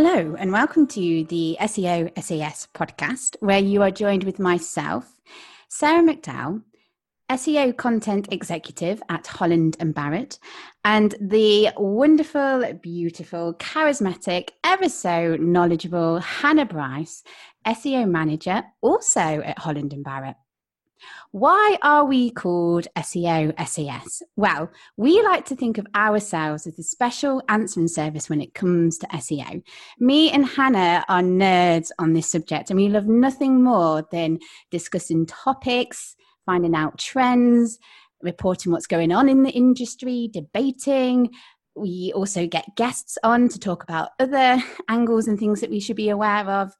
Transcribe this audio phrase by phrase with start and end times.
[0.00, 5.18] Hello, and welcome to the SEO SAS podcast, where you are joined with myself,
[5.68, 6.62] Sarah McDowell,
[7.28, 10.38] SEO content executive at Holland and Barrett,
[10.84, 17.24] and the wonderful, beautiful, charismatic, ever so knowledgeable Hannah Bryce,
[17.66, 20.36] SEO manager, also at Holland and Barrett.
[21.30, 24.22] Why are we called SEO SAS?
[24.36, 28.98] Well, we like to think of ourselves as a special answering service when it comes
[28.98, 29.62] to SEO.
[29.98, 34.38] Me and Hannah are nerds on this subject, and we love nothing more than
[34.70, 36.16] discussing topics,
[36.46, 37.78] finding out trends,
[38.22, 41.30] reporting what's going on in the industry, debating.
[41.76, 45.96] We also get guests on to talk about other angles and things that we should
[45.96, 46.72] be aware of.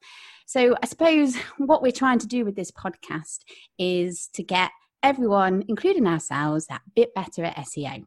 [0.49, 3.41] So, I suppose what we're trying to do with this podcast
[3.77, 4.71] is to get
[5.03, 8.05] everyone, including ourselves, that bit better at SEO.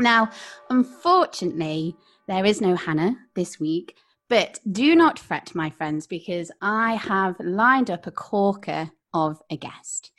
[0.00, 0.30] Now,
[0.68, 1.94] unfortunately,
[2.26, 3.94] there is no Hannah this week,
[4.28, 9.56] but do not fret, my friends, because I have lined up a corker of a
[9.56, 10.10] guest.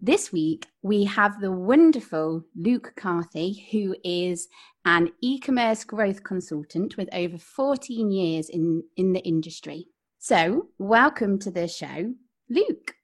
[0.00, 4.46] This week, we have the wonderful Luke Carthy, who is
[4.84, 9.86] an e commerce growth consultant with over 14 years in, in the industry.
[10.18, 12.12] So, welcome to the show,
[12.50, 12.94] Luke.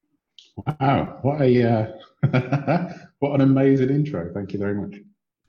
[0.66, 2.88] Wow, what a uh,
[3.20, 4.30] what an amazing intro!
[4.34, 4.96] Thank you very much.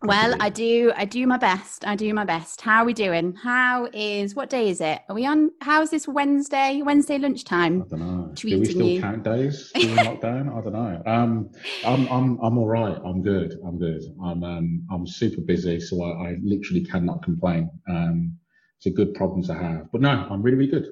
[0.03, 0.91] Well, I do.
[0.95, 1.87] I do my best.
[1.87, 2.59] I do my best.
[2.59, 3.35] How are we doing?
[3.41, 4.99] How is what day is it?
[5.07, 5.51] Are we on?
[5.61, 6.81] How's this Wednesday?
[6.83, 7.81] Wednesday lunchtime?
[7.83, 8.31] I don't know.
[8.33, 9.01] Do we still you.
[9.01, 10.51] count days in lockdown?
[10.51, 11.03] I don't know.
[11.05, 11.49] Um,
[11.85, 12.97] I'm I'm I'm all right.
[13.05, 13.57] I'm good.
[13.65, 14.03] I'm good.
[14.21, 17.69] I'm um I'm super busy, so I, I literally cannot complain.
[17.87, 18.37] Um,
[18.85, 19.91] it's a good problem to have.
[19.91, 20.87] But no, I'm really really good.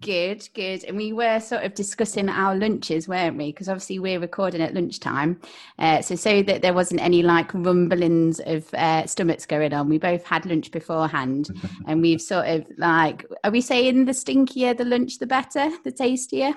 [0.00, 0.84] Good, good.
[0.84, 3.50] And we were sort of discussing our lunches, weren't we?
[3.50, 5.40] Because obviously we're recording at lunchtime.
[5.76, 9.98] Uh, so, so that there wasn't any like rumblings of uh, stomachs going on, we
[9.98, 11.48] both had lunch beforehand.
[11.86, 15.90] and we've sort of like, are we saying the stinkier the lunch, the better, the
[15.90, 16.54] tastier?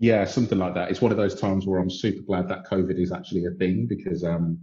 [0.00, 0.90] Yeah, something like that.
[0.90, 3.86] It's one of those times where I'm super glad that COVID is actually a thing
[3.88, 4.58] because, um,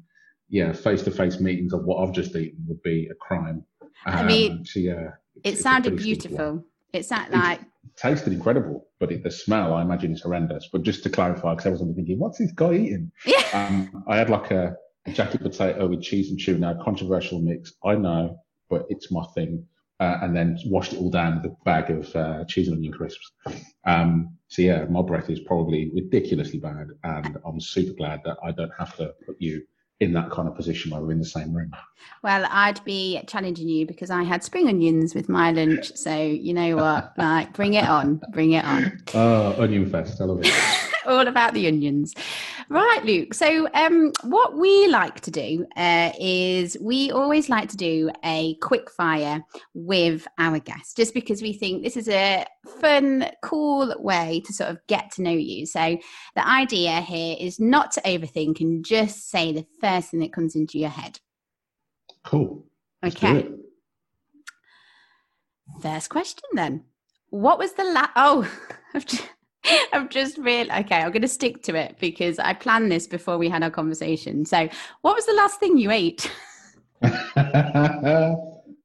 [0.50, 3.63] yeah, face to face meetings of what I've just eaten would be a crime.
[4.06, 5.11] I mean, so yeah,
[5.44, 6.63] it sounded beautiful.
[6.94, 7.67] It sounded like it
[7.97, 10.69] tasted incredible, but it, the smell, I imagine, is horrendous.
[10.72, 13.11] But just to clarify, because everyone's been thinking, what's this guy eating?
[13.25, 13.44] Yeah.
[13.53, 17.73] Um, I had like a, a jacket potato with cheese and tuna, controversial mix.
[17.84, 18.38] I know,
[18.69, 19.66] but it's my thing.
[20.00, 22.91] Uh, and then washed it all down with a bag of uh, cheese and onion
[22.91, 23.31] crisps.
[23.85, 28.51] Um, so yeah, my breath is probably ridiculously bad, and I'm super glad that I
[28.51, 29.63] don't have to put you
[30.00, 31.72] in that kind of position where we're in the same room.
[32.22, 35.95] Well, I'd be challenging you because I had spring onions with my lunch.
[35.95, 37.13] So you know what?
[37.17, 39.01] like, bring it on, bring it on.
[39.13, 40.19] Oh, onion fest!
[40.19, 40.91] I love it.
[41.07, 42.13] All about the onions.
[42.69, 43.33] Right, Luke.
[43.33, 48.55] So, um, what we like to do uh, is we always like to do a
[48.55, 49.43] quick fire
[49.73, 52.45] with our guests, just because we think this is a
[52.81, 55.66] fun, cool way to sort of get to know you.
[55.66, 55.97] So,
[56.35, 60.55] the idea here is not to overthink and just say the first thing that comes
[60.55, 61.19] into your head.
[62.23, 62.66] Cool.
[63.03, 63.47] Let's okay.
[65.81, 66.85] First question then.
[67.29, 68.11] What was the last?
[68.16, 68.49] Oh,
[69.94, 70.98] I'm just really okay.
[70.98, 74.46] I'm going to stick to it because I planned this before we had our conversation.
[74.46, 74.70] So,
[75.02, 76.31] what was the last thing you ate?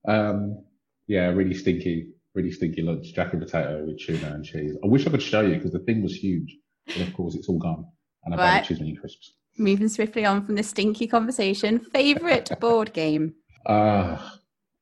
[0.09, 0.63] um,
[1.07, 3.13] yeah, really stinky, really stinky lunch.
[3.15, 4.77] Jack and potato with tuna and cheese.
[4.83, 7.49] I wish I could show you because the thing was huge, but of course it's
[7.49, 7.87] all gone.
[8.25, 8.65] And I've right.
[8.65, 9.33] cheese and crisps.
[9.59, 11.81] Moving swiftly on from the stinky conversation.
[11.81, 13.35] Favorite board game?
[13.67, 14.31] Ah, uh,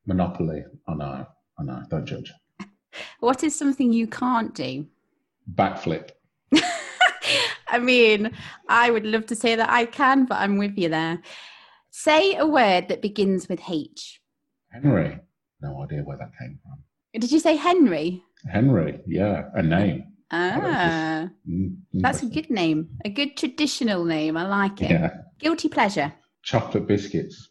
[0.06, 0.64] Monopoly.
[0.86, 1.26] I know.
[1.58, 1.82] I know.
[1.90, 2.32] Don't judge.
[3.20, 4.86] What is something you can't do?
[5.54, 6.10] Backflip?
[7.68, 8.30] I mean,
[8.68, 11.20] I would love to say that I can, but I'm with you there.
[11.90, 14.20] Say a word that begins with H.
[14.70, 15.18] Henry.
[15.60, 16.78] No idea where that came from.
[17.20, 18.22] Did you say Henry?
[18.50, 20.04] Henry, yeah, a name.
[20.30, 21.30] Ah,
[21.94, 22.90] that's a good name.
[23.04, 24.36] A good traditional name.
[24.36, 24.90] I like it.
[24.90, 25.10] Yeah.
[25.38, 26.12] Guilty pleasure.
[26.42, 27.48] Chocolate biscuits.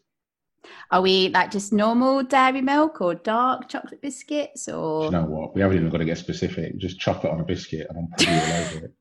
[0.90, 5.04] Are we like just normal dairy milk or dark chocolate biscuits or?
[5.04, 5.54] you know what?
[5.54, 6.78] We haven't even got to get specific.
[6.78, 8.94] Just chocolate on a biscuit, and I'm probably all over it.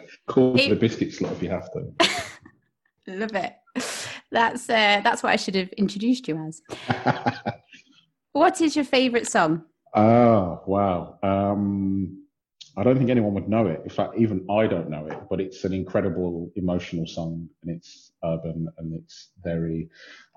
[0.26, 1.92] Call for the biscuit slot if you have to.
[3.08, 3.54] Love it.
[4.30, 6.60] That's uh, that's what I should have introduced you as.
[8.32, 9.64] what is your favourite song?
[9.94, 11.18] Oh wow.
[11.22, 12.24] Um,
[12.76, 13.80] I don't think anyone would know it.
[13.82, 18.07] In fact, even I don't know it, but it's an incredible emotional song and it's
[18.24, 19.88] urban and it's very,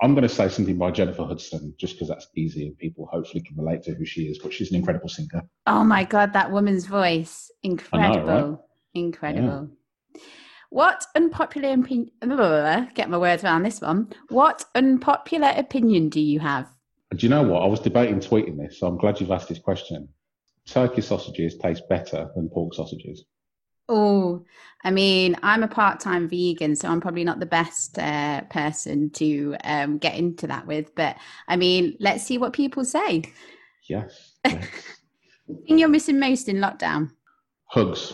[0.01, 3.43] I'm going to say something by Jennifer Hudson just because that's easy and people hopefully
[3.43, 5.43] can relate to who she is, but she's an incredible singer.
[5.67, 7.51] Oh my God, that woman's voice.
[7.63, 8.25] Incredible.
[8.25, 8.57] Know, right?
[8.93, 9.69] Incredible.
[10.15, 10.21] Yeah.
[10.69, 12.11] What unpopular opinion?
[12.95, 14.13] Get my words around this one.
[14.29, 16.71] What unpopular opinion do you have?
[17.15, 17.61] Do you know what?
[17.61, 20.07] I was debating tweeting this, so I'm glad you've asked this question.
[20.65, 23.25] Turkey sausages taste better than pork sausages.
[23.93, 24.45] Oh,
[24.85, 29.57] I mean, I'm a part-time vegan, so I'm probably not the best uh, person to
[29.65, 30.95] um, get into that with.
[30.95, 31.17] But
[31.49, 33.23] I mean, let's see what people say.
[33.89, 34.31] Yes.
[34.45, 34.65] yes.
[35.67, 37.11] thing you're missing most in lockdown?
[37.65, 38.13] Hugs.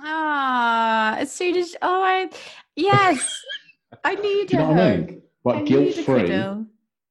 [0.00, 2.30] Ah, as soon as oh, I
[2.74, 3.44] yes,
[4.04, 5.22] I need you know a I mean?
[5.44, 6.66] Like guilt free,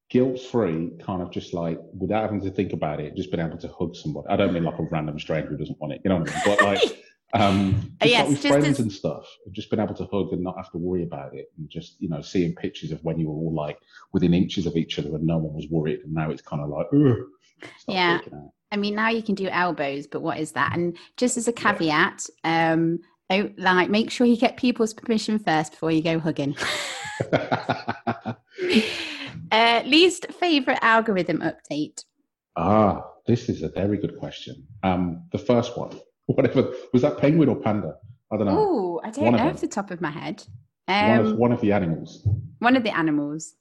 [0.09, 3.57] guilt free, kind of just like without having to think about it, just being able
[3.57, 4.27] to hug somebody.
[4.29, 6.33] I don't mean like a random stranger who doesn't want it, you know what I
[6.33, 6.41] mean?
[6.45, 7.03] But like,
[7.33, 10.31] um, Uh, just yes, with just friends as- and stuff, just being able to hug
[10.33, 13.19] and not have to worry about it, and just you know seeing pictures of when
[13.19, 13.77] you were all like
[14.13, 16.69] within inches of each other and no one was worried, and now it's kind of
[16.69, 16.87] like,
[17.87, 18.19] Yeah.
[18.71, 20.75] I mean, now you can do elbows, but what is that?
[20.75, 22.99] And just as a caveat, um,
[23.29, 26.55] don't, like make sure you get people's permission first before you go hugging.
[29.51, 32.03] uh, least favorite algorithm update.
[32.55, 34.67] ah, this is a very good question.
[34.83, 35.99] Um, the first one,
[36.35, 37.95] whatever was that penguin or panda?
[38.31, 38.57] I don't know.
[38.57, 40.43] Oh, I don't One know off the top of my head.
[40.85, 42.27] one, Um, of, one of the animals.
[42.59, 43.55] one of the animals.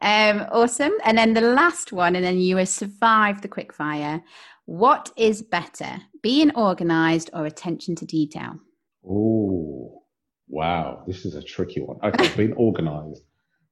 [0.00, 0.92] Um, awesome.
[1.04, 4.22] And then the last one, and then you survive the quick fire.
[4.66, 8.60] What is better, being organized or attention to detail?
[9.08, 10.02] Oh,
[10.48, 11.02] wow.
[11.06, 11.98] This is a tricky one.
[12.02, 13.22] Okay, being organized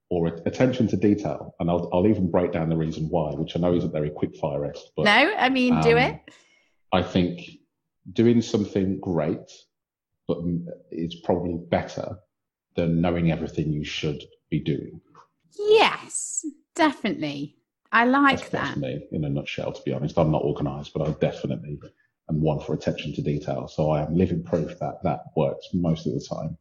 [0.09, 1.55] or attention to detail.
[1.59, 4.35] And I'll, I'll even break down the reason why, which I know isn't very quick
[4.35, 4.85] fire esque.
[4.97, 6.19] No, I mean, do um, it.
[6.91, 7.39] I think
[8.11, 9.51] doing something great,
[10.27, 10.39] but
[10.91, 12.17] it's probably better
[12.75, 14.99] than knowing everything you should be doing.
[15.57, 16.45] Yes,
[16.75, 17.55] definitely.
[17.91, 18.65] I like that's, that.
[18.65, 20.17] that's me in a nutshell, to be honest.
[20.17, 21.79] I'm not organized, but I definitely
[22.29, 23.67] am one for attention to detail.
[23.67, 26.57] So I am living proof that that works most of the time.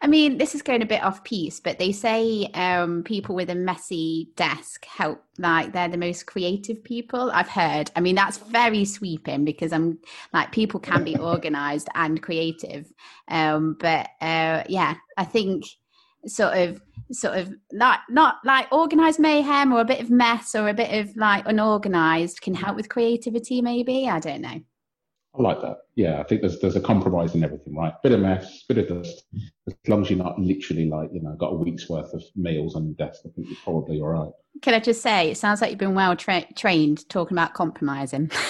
[0.00, 3.50] I mean, this is going a bit off piece, but they say um, people with
[3.50, 7.90] a messy desk help, like they're the most creative people I've heard.
[7.96, 9.98] I mean, that's very sweeping because I'm
[10.32, 12.92] like, people can be organized and creative.
[13.28, 15.64] Um, but uh, yeah, I think
[16.26, 16.80] sort of,
[17.12, 20.92] sort of not, not like organized mayhem or a bit of mess or a bit
[21.00, 24.08] of like unorganized can help with creativity, maybe.
[24.08, 24.60] I don't know.
[25.38, 25.78] I like that.
[25.96, 27.92] Yeah, I think there's there's a compromise in everything, right?
[28.02, 29.24] Bit of mess, bit of dust.
[29.68, 32.74] As long as you're not literally like, you know, got a week's worth of meals
[32.74, 34.32] on your desk, I think you're probably all right.
[34.62, 38.30] Can I just say, it sounds like you've been well tra- trained talking about compromising.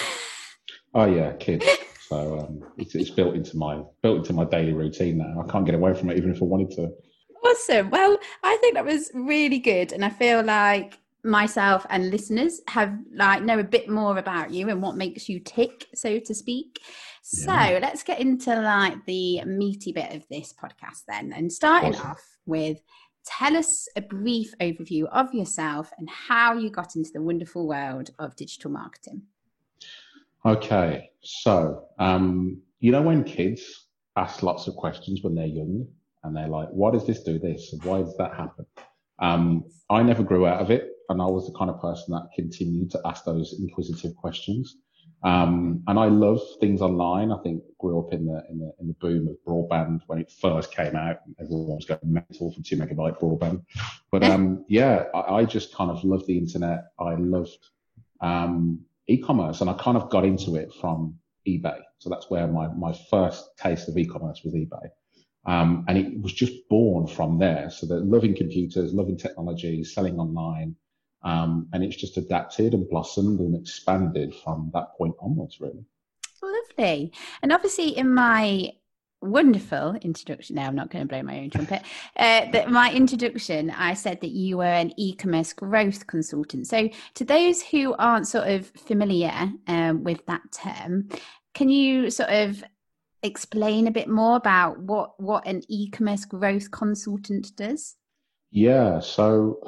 [0.96, 1.66] Oh yeah, kids.
[2.08, 5.44] So um, it's, it's built into my built into my daily routine now.
[5.46, 6.88] I can't get away from it even if I wanted to.
[7.44, 7.90] Awesome.
[7.90, 12.96] Well, I think that was really good, and I feel like myself and listeners have
[13.12, 16.78] like know a bit more about you and what makes you tick, so to speak.
[17.22, 17.78] So Yeah.
[17.82, 22.10] let's get into like the meaty bit of this podcast then, and starting Awesome.
[22.12, 22.80] off with.
[23.28, 28.10] Tell us a brief overview of yourself and how you got into the wonderful world
[28.20, 29.22] of digital marketing.
[30.44, 35.86] Okay, so um, you know when kids ask lots of questions when they're young,
[36.22, 37.74] and they're like, "Why does this do this?
[37.82, 38.64] Why does that happen?"
[39.18, 42.28] Um, I never grew out of it, and I was the kind of person that
[42.34, 44.76] continued to ask those inquisitive questions.
[45.22, 47.32] Um, and I love things online.
[47.32, 50.30] I think grew up in the in the in the boom of broadband when it
[50.30, 51.18] first came out.
[51.40, 53.64] Everyone was going mental for two megabyte broadband.
[54.12, 56.84] But um, yeah, I, I just kind of love the internet.
[56.98, 57.58] I loved
[58.20, 61.80] um, e-commerce, and I kind of got into it from eBay.
[61.98, 64.90] So that's where my my first taste of e-commerce was eBay.
[65.46, 67.70] Um, and it was just born from there.
[67.70, 70.74] So that loving computers, loving technology, selling online,
[71.22, 75.84] um, and it's just adapted and blossomed and expanded from that point onwards, really.
[76.42, 77.12] Lovely.
[77.42, 78.72] And obviously, in my
[79.20, 81.82] wonderful introduction, now I'm not going to blow my own trumpet.
[82.16, 86.66] Uh, that my introduction, I said that you were an e-commerce growth consultant.
[86.66, 91.08] So, to those who aren't sort of familiar um, with that term,
[91.54, 92.62] can you sort of
[93.22, 97.96] explain a bit more about what what an e-commerce growth consultant does?
[98.50, 99.00] Yeah.
[99.00, 99.60] So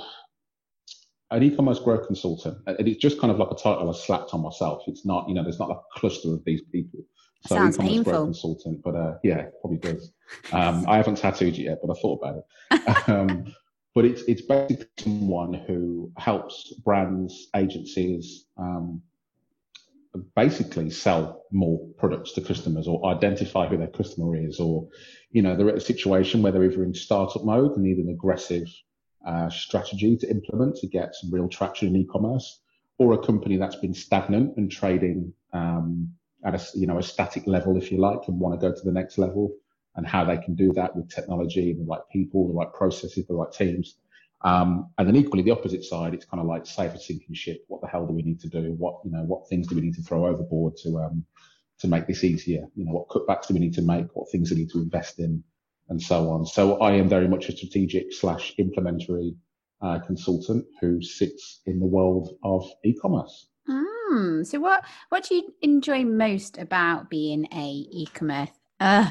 [1.30, 4.42] an e-commerce growth consultant, and it's just kind of like a title I slapped on
[4.42, 4.82] myself.
[4.87, 7.00] It's not, you know, there's not a cluster of these people.
[7.47, 8.12] So Sounds e-commerce painful.
[8.12, 10.12] growth consultant, but uh, yeah, probably does.
[10.52, 13.08] Um, I haven't tattooed it yet, but I thought about it.
[13.08, 13.54] um,
[13.94, 19.02] but it's it's basically someone who helps brands, agencies, um,
[20.35, 24.88] basically sell more products to customers or identify who their customer is, or
[25.30, 28.11] you know, they're at a situation where they're either in startup mode and need an
[28.11, 28.68] aggressive
[29.26, 32.60] uh, strategy to implement to get some real traction in e-commerce,
[32.98, 36.10] or a company that's been stagnant and trading um,
[36.44, 38.84] at a you know a static level, if you like, and want to go to
[38.84, 39.52] the next level.
[39.98, 43.26] and how they can do that with technology and the right people, the right processes,
[43.26, 43.96] the right teams.
[44.42, 47.64] Um, and then equally the opposite side, it's kind of like save a sinking ship.
[47.66, 48.75] What the hell do we need to do?
[48.78, 51.25] What you know, what things do we need to throw overboard to um,
[51.80, 52.64] to make this easier?
[52.76, 54.06] You know, what cutbacks do we need to make?
[54.14, 55.42] What things do we need to invest in,
[55.88, 56.47] and so on.
[56.47, 59.35] So I am very much a strategic slash implementary
[59.80, 63.49] uh, consultant who sits in the world of e-commerce.
[63.68, 69.11] Mm, so what what do you enjoy most about being a e-commerce uh,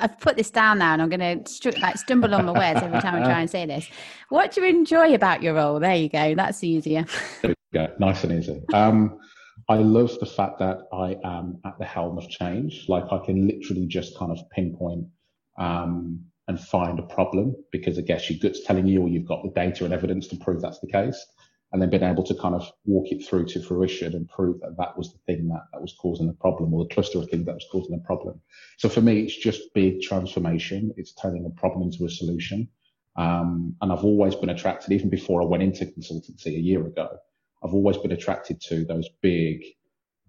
[0.00, 3.00] I've put this down now, and I'm going to like stumble on my words every
[3.00, 3.88] time I try and say this.
[4.30, 5.78] What do you enjoy about your role?
[5.80, 6.34] There you go.
[6.34, 7.04] That's easier.
[7.42, 7.92] There we go.
[7.98, 8.62] Nice and easy.
[8.72, 9.18] Um,
[9.68, 12.86] I love the fact that I am at the helm of change.
[12.88, 15.06] Like I can literally just kind of pinpoint
[15.56, 19.42] um, and find a problem because I guess your gut's telling you, or you've got
[19.42, 21.24] the data and evidence to prove that's the case
[21.74, 24.76] and then being able to kind of walk it through to fruition and prove that
[24.78, 27.44] that was the thing that, that was causing the problem or the cluster of things
[27.44, 28.40] that was causing the problem.
[28.78, 30.94] So for me, it's just big transformation.
[30.96, 32.68] It's turning a problem into a solution.
[33.16, 37.08] Um, and I've always been attracted, even before I went into consultancy a year ago,
[37.64, 39.64] I've always been attracted to those big,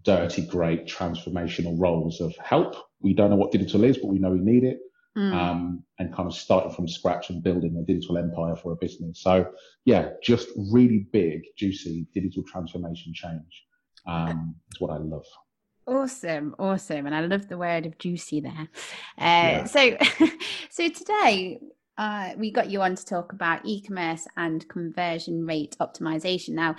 [0.01, 2.75] dirty, great transformational roles of help.
[3.01, 4.79] We don't know what digital is, but we know we need it
[5.17, 5.33] mm.
[5.33, 9.21] um, and kind of starting from scratch and building a digital empire for a business.
[9.21, 9.51] So
[9.85, 13.65] yeah, just really big, juicy digital transformation change
[14.07, 15.25] um, is what I love.
[15.87, 18.67] Awesome, awesome, and I love the word of juicy there.
[19.19, 19.63] Uh, yeah.
[19.65, 19.97] So,
[20.69, 21.59] so today
[21.97, 26.49] uh, we got you on to talk about e-commerce and conversion rate optimization.
[26.49, 26.75] Now,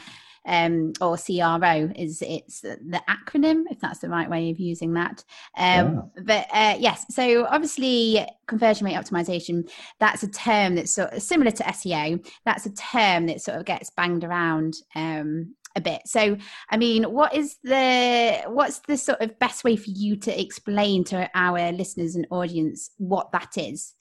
[0.47, 5.25] um, or CRO is it's the acronym, if that's the right way of using that.
[5.57, 6.23] Um, yeah.
[6.23, 9.69] But uh, yes, so obviously conversion rate optimization,
[9.99, 12.25] that's a term that's sort of similar to SEO.
[12.45, 16.03] That's a term that sort of gets banged around um, a bit.
[16.07, 16.37] So,
[16.71, 21.05] I mean, what is the what's the sort of best way for you to explain
[21.05, 23.95] to our listeners and audience what that is?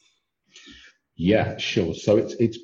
[1.16, 1.94] Yeah, sure.
[1.94, 2.60] So it's it's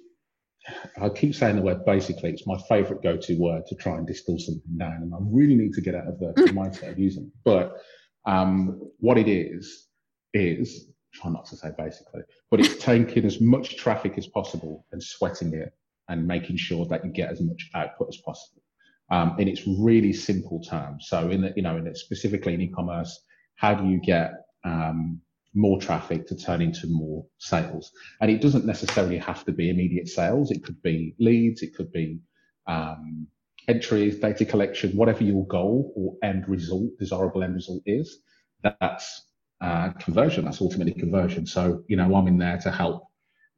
[1.01, 4.05] I keep saying the word basically, it's my favorite go to word to try and
[4.05, 5.01] distill something down.
[5.01, 7.33] And I really need to get out of the, the mindset of using it.
[7.43, 7.77] But
[8.25, 9.87] um, what it is,
[10.33, 15.01] is try not to say basically, but it's taking as much traffic as possible and
[15.01, 15.73] sweating it
[16.07, 18.61] and making sure that you get as much output as possible.
[19.09, 21.07] Um, in its really simple terms.
[21.09, 24.31] So in the, you know, in it, specifically in e-commerce, how do you get
[24.63, 25.19] um,
[25.53, 27.91] more traffic to turn into more sales.
[28.21, 30.51] And it doesn't necessarily have to be immediate sales.
[30.51, 31.61] It could be leads.
[31.61, 32.19] It could be
[32.67, 33.27] um,
[33.67, 38.19] entries, data collection, whatever your goal or end result, desirable end result is.
[38.63, 39.27] That's
[39.61, 40.45] uh, conversion.
[40.45, 41.45] That's ultimately conversion.
[41.45, 43.03] So you know, I'm in there to help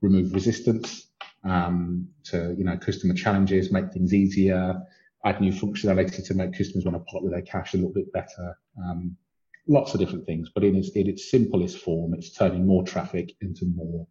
[0.01, 1.07] remove resistance
[1.43, 4.81] um, to you know customer challenges, make things easier,
[5.25, 8.11] add new functionality to make customers want to part with their cash a little bit
[8.11, 8.57] better.
[8.83, 9.15] Um,
[9.67, 13.33] lots of different things, but in its, in its simplest form, it's turning more traffic
[13.41, 14.07] into more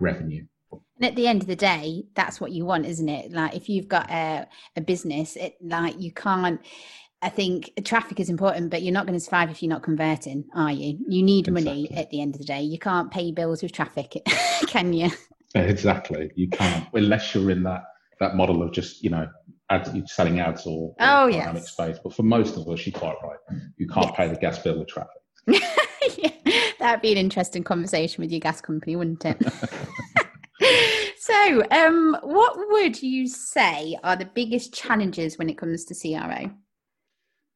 [0.00, 0.44] revenue.
[0.72, 3.32] And at the end of the day, that's what you want, isn't it?
[3.32, 4.46] Like if you've got a,
[4.76, 6.60] a business, it like you can't.
[7.22, 10.44] I think traffic is important, but you're not going to survive if you're not converting,
[10.54, 10.98] are you?
[11.08, 11.64] You need exactly.
[11.64, 12.60] money at the end of the day.
[12.60, 14.20] You can't pay bills with traffic,
[14.66, 15.10] can you?
[15.54, 17.84] Exactly, you can't unless you're in that
[18.20, 19.28] that model of just you know
[19.74, 21.72] ad, selling ads or, oh, dynamic yes.
[21.72, 21.98] space.
[22.02, 23.60] But for most of us, you're quite right.
[23.76, 24.16] You can't yes.
[24.16, 25.10] pay the gas bill with traffic.
[25.46, 26.30] yeah,
[26.78, 29.36] that'd be an interesting conversation with your gas company, wouldn't it?
[31.18, 36.50] so, um, what would you say are the biggest challenges when it comes to CRO?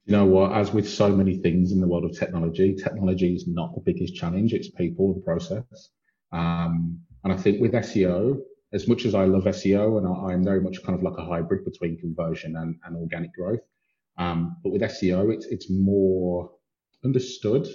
[0.04, 0.52] You know what?
[0.52, 4.14] As with so many things in the world of technology, technology is not the biggest
[4.14, 4.54] challenge.
[4.54, 5.90] It's people and process.
[6.32, 8.38] Um, and I think with SEO,
[8.72, 11.24] as much as I love SEO and I, am very much kind of like a
[11.24, 13.60] hybrid between conversion and, and organic growth.
[14.18, 16.50] Um, but with SEO, it's, it's more
[17.04, 17.66] understood,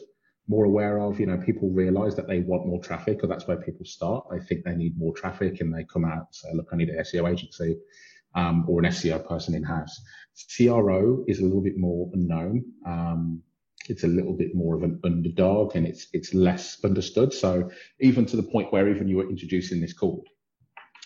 [0.47, 3.57] more aware of, you know, people realize that they want more traffic or that's where
[3.57, 4.25] people start.
[4.29, 6.89] They think they need more traffic and they come out and say, look, I need
[6.89, 7.77] an SEO agency,
[8.35, 9.99] um, or an SEO person in house.
[10.55, 12.65] CRO is a little bit more unknown.
[12.85, 13.41] Um,
[13.89, 17.33] it's a little bit more of an underdog and it's, it's less understood.
[17.33, 17.69] So
[17.99, 20.23] even to the point where even you were introducing this call,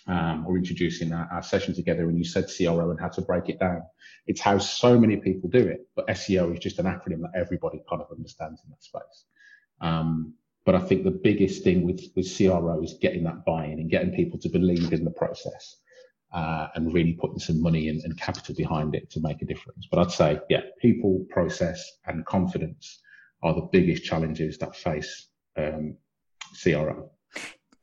[0.08, 3.50] um, or introducing our, our, session together and you said CRO and how to break
[3.50, 3.82] it down.
[4.26, 7.82] It's how so many people do it, but SEO is just an acronym that everybody
[7.90, 9.26] kind of understands in that space.
[9.82, 10.34] Um,
[10.66, 14.12] but I think the biggest thing with, with CRO is getting that buy-in and getting
[14.12, 15.78] people to believe in the process
[16.34, 19.88] uh, and really putting some money and, and capital behind it to make a difference.
[19.90, 23.02] But I'd say, yeah, people, process, and confidence
[23.44, 25.96] are the biggest challenges that face um,
[26.62, 27.12] CRO.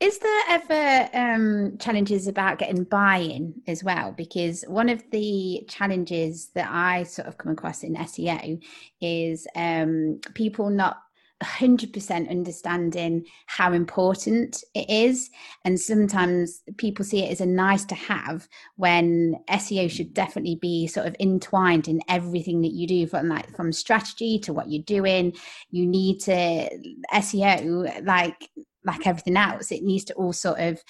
[0.05, 4.13] Is there ever um, challenges about getting buy-in as well?
[4.13, 8.63] Because one of the challenges that I sort of come across in SEO
[9.01, 10.99] is um, people not
[11.43, 15.31] 100% understanding how important it is.
[15.65, 18.47] And sometimes people see it as a nice to have
[18.77, 23.57] when SEO should definitely be sort of entwined in everything that you do from like
[23.57, 25.33] from strategy to what you're doing.
[25.71, 26.69] You need to
[27.11, 28.51] SEO like
[28.85, 30.83] like everything else, it needs to all sort of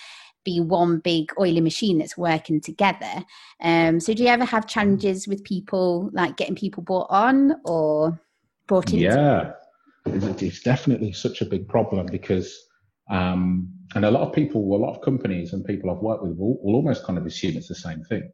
[0.44, 3.24] be one big oily machine that's working together.
[3.62, 8.20] Um, so, do you ever have challenges with people like getting people bought on or
[8.66, 9.00] brought in?
[9.00, 9.52] Yeah,
[10.06, 12.56] it's definitely such a big problem because,
[13.10, 16.36] um, and a lot of people, a lot of companies and people I've worked with
[16.36, 18.30] will, will almost kind of assume it's the same thing.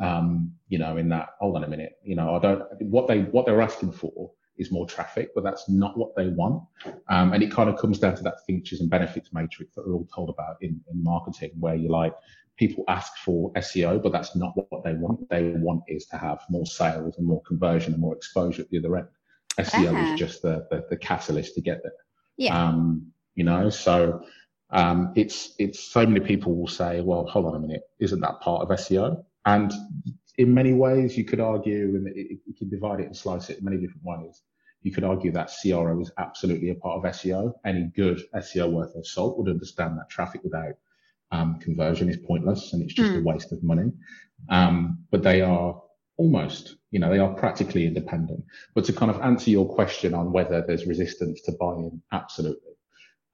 [0.00, 3.20] Um, you know, in that, hold on a minute, you know, I don't, what they,
[3.20, 6.62] what they're asking for is more traffic, but that's not what they want.
[7.08, 9.94] Um, and it kind of comes down to that features and benefits matrix that we're
[9.94, 12.14] all told about in, in marketing, where you're like,
[12.56, 15.28] people ask for SEO, but that's not what they want.
[15.30, 18.78] They want is to have more sales and more conversion and more exposure at the
[18.78, 19.08] other end.
[19.58, 20.12] SEO uh-huh.
[20.12, 21.92] is just the, the, the catalyst to get there.
[22.36, 22.56] Yeah.
[22.56, 24.24] Um, you know, so
[24.70, 28.40] um, it's it's so many people will say, well, hold on a minute, isn't that
[28.40, 29.24] part of SEO?
[29.44, 29.72] And
[30.42, 33.64] in many ways, you could argue, and you can divide it and slice it in
[33.64, 34.42] many different ways.
[34.82, 37.52] You could argue that CRO is absolutely a part of SEO.
[37.64, 40.74] Any good SEO worth of salt would understand that traffic without
[41.30, 43.16] um, conversion is pointless and it's just mm.
[43.16, 43.24] a hmm.
[43.24, 43.92] waste of money.
[44.50, 45.80] Um, but they are
[46.16, 48.44] almost, you know, they are practically independent.
[48.74, 52.72] But to kind of answer your question on whether there's resistance to buy-in, absolutely.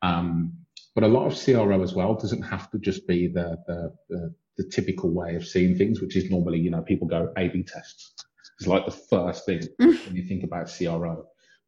[0.02, 0.52] Um,
[0.94, 4.34] but a lot of CRO as well doesn't have to just be the, the, the
[4.58, 8.12] the typical way of seeing things, which is normally, you know, people go A/B tests.
[8.58, 11.26] It's like the first thing when you think about CRO.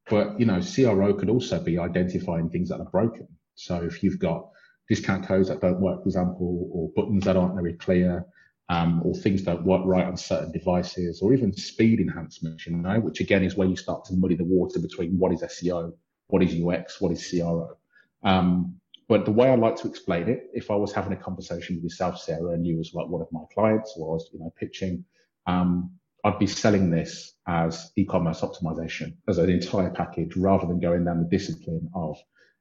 [0.09, 3.29] But you know, CRO could also be identifying things that are broken.
[3.55, 4.51] So if you've got
[4.89, 8.27] discount codes that don't work, for example, or buttons that aren't very clear,
[8.69, 12.99] um, or things don't work right on certain devices, or even speed enhancements, you know,
[12.99, 15.93] which again is where you start to muddy the water between what is SEO,
[16.27, 17.77] what is UX, what is CRO.
[18.25, 18.80] Um,
[19.11, 21.83] but the way I like to explain it, if I was having a conversation with
[21.83, 24.55] yourself, Sarah, and you was like one of my clients, or I was, you know,
[24.57, 25.05] pitching,
[25.49, 25.91] um,
[26.23, 31.19] I'd be selling this as e-commerce optimization as an entire package rather than going down
[31.19, 32.19] the discipline of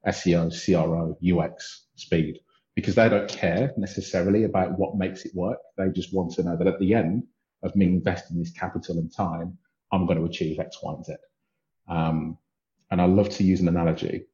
[0.08, 2.40] SEO, CRO, UX, speed,
[2.76, 5.60] because they don't care necessarily about what makes it work.
[5.78, 7.26] They just want to know that at the end
[7.62, 9.56] of me investing this capital and time,
[9.92, 11.14] I'm going to achieve X, Y, and Z.
[11.88, 12.40] Um,
[12.90, 14.26] and I love to use an analogy,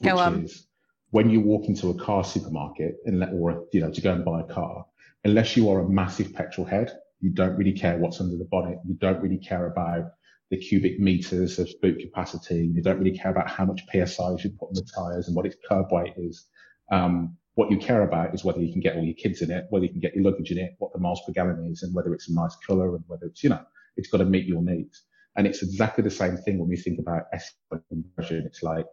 [0.00, 0.42] which Go on.
[0.42, 0.66] is
[1.10, 4.24] when you walk into a car supermarket and let, or you know to go and
[4.24, 4.84] buy a car,
[5.24, 8.78] unless you are a massive petrol head, you don't really care what's under the bonnet.
[8.86, 10.04] You don't really care about
[10.50, 12.70] the cubic meters of boot capacity.
[12.72, 15.36] You don't really care about how much psi you should put on the tires and
[15.36, 16.46] what its curb weight is.
[16.92, 19.64] Um, what you care about is whether you can get all your kids in it,
[19.70, 21.94] whether you can get your luggage in it, what the miles per gallon is, and
[21.94, 23.62] whether it's a nice color and whether it's, you know,
[23.96, 25.02] it's got to meet your needs.
[25.36, 28.44] And it's exactly the same thing when we think about SEO conversion.
[28.46, 28.84] It's like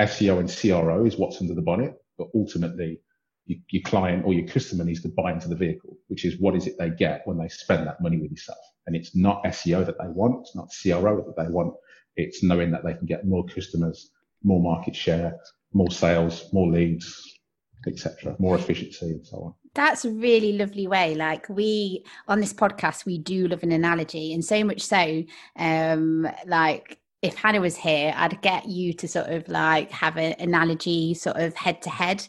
[0.00, 3.00] SEO and CRO is what's under the bonnet, but ultimately
[3.46, 6.54] you, your client or your customer needs to buy into the vehicle, which is what
[6.54, 8.58] is it they get when they spend that money with yourself.
[8.86, 10.40] And it's not SEO that they want.
[10.42, 11.74] It's not CRO that they want.
[12.16, 14.10] It's knowing that they can get more customers,
[14.42, 15.36] more market share,
[15.72, 17.38] more sales, more leads,
[17.86, 19.54] etc., more efficiency and so on.
[19.74, 21.14] That's a really lovely way.
[21.14, 25.24] Like we on this podcast, we do love an analogy, and so much so,
[25.56, 30.34] um, like if Hannah was here, I'd get you to sort of like have an
[30.38, 32.26] analogy sort of head to head,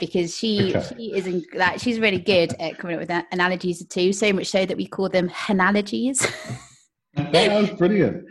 [0.00, 0.94] because she okay.
[0.96, 4.12] she isn't like she's really good at coming up with analogies too.
[4.12, 6.20] So much so that we call them analogies.
[7.14, 8.24] that was brilliant.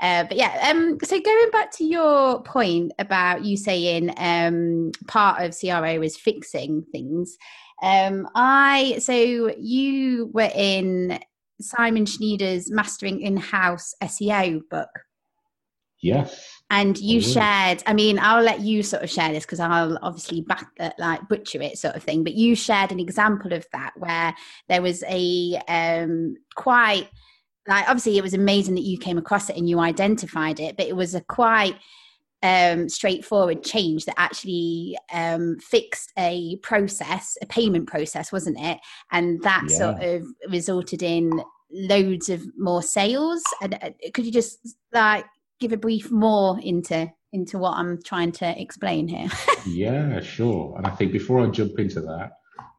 [0.00, 5.42] Uh, but yeah, um, so going back to your point about you saying um, part
[5.42, 7.38] of CRO is fixing things.
[7.82, 9.14] Um, I so
[9.58, 11.18] you were in
[11.60, 14.90] Simon Schnieders' Mastering In-House SEO book.
[16.02, 16.50] Yes.
[16.68, 20.42] And you shared, I mean, I'll let you sort of share this because I'll obviously
[20.42, 22.24] back uh, like butcher it sort of thing.
[22.24, 24.34] But you shared an example of that where
[24.68, 27.08] there was a um, quite
[27.66, 30.86] like obviously it was amazing that you came across it and you identified it, but
[30.86, 31.76] it was a quite
[32.44, 38.78] um, straightforward change that actually um, fixed a process, a payment process, wasn't it?
[39.10, 39.76] And that yeah.
[39.76, 43.42] sort of resulted in loads of more sales.
[43.62, 44.58] And uh, could you just
[44.92, 45.24] like
[45.58, 49.28] give a brief more into into what I'm trying to explain here?
[49.66, 50.74] yeah, sure.
[50.76, 52.32] And I think before I jump into that,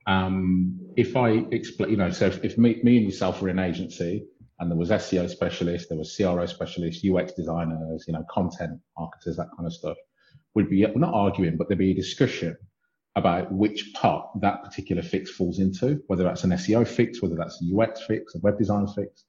[0.08, 3.60] um, if I explain, you know, so if, if me, me and yourself were in
[3.60, 4.28] agency
[4.60, 9.38] and there was SEO specialists, there was CRO specialists, UX designers, you know, content marketers,
[9.38, 9.98] that kind of stuff.
[10.54, 12.56] We'd be not arguing, but there'd be a discussion
[13.18, 17.62] about which part that particular fix falls into, whether that's an SEO fix, whether that's
[17.62, 19.26] a UX fix, a web design fix.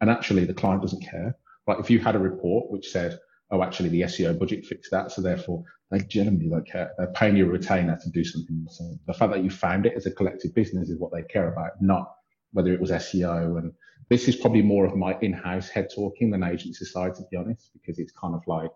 [0.00, 1.36] And actually, the client doesn't care.
[1.66, 3.18] Like if you had a report which said
[3.50, 5.12] oh, actually the SEO budget fixed that.
[5.12, 6.90] So therefore they genuinely don't care.
[6.98, 8.66] They're paying you a retainer to do something.
[8.70, 11.52] So the fact that you found it as a collective business is what they care
[11.52, 12.12] about, not
[12.52, 13.58] whether it was SEO.
[13.58, 13.72] And
[14.08, 17.70] this is probably more of my in-house head talking than agency side, to be honest,
[17.72, 18.70] because it's kind of like,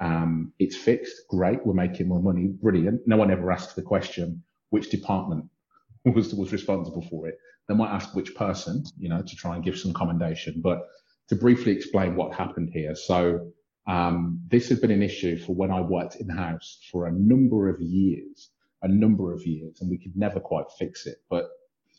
[0.00, 1.14] um, it's fixed.
[1.28, 1.64] Great.
[1.64, 2.48] We're making more money.
[2.48, 3.00] Brilliant.
[3.06, 5.46] No one ever asks the question, which department
[6.04, 7.38] was, was responsible for it.
[7.68, 10.82] They might ask which person, you know, to try and give some commendation, but
[11.28, 12.94] to briefly explain what happened here.
[12.94, 13.52] So,
[13.86, 17.68] um, this has been an issue for when I worked in house for a number
[17.68, 18.50] of years,
[18.82, 21.16] a number of years, and we could never quite fix it.
[21.30, 21.48] But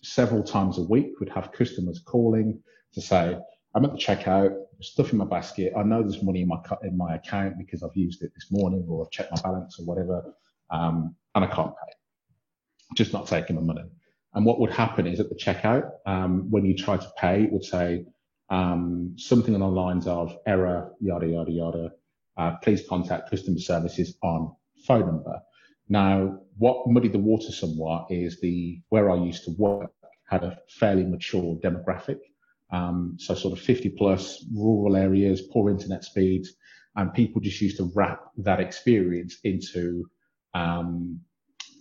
[0.04, 2.62] several times a week, we'd have customers calling
[2.94, 3.38] to say,
[3.76, 5.74] I'm at the checkout, stuff in my basket.
[5.76, 8.86] I know there's money in my in my account because I've used it this morning
[8.88, 10.36] or I've checked my balance or whatever,
[10.70, 11.94] um, and I can't pay.
[12.96, 13.84] Just not taking my money.
[14.36, 17.52] And what would happen is at the checkout, um, when you try to pay, it
[17.52, 18.06] would say,
[18.50, 21.92] um, something along the lines of error, yada, yada, yada.
[22.36, 25.40] Uh, please contact customer services on phone number.
[25.90, 29.92] Now, what muddied the water somewhat is the where I used to work
[30.26, 32.20] had a fairly mature demographic.
[32.72, 36.54] Um, so sort of 50 plus rural areas, poor internet speeds,
[36.96, 40.06] and people just used to wrap that experience into
[40.54, 41.20] um,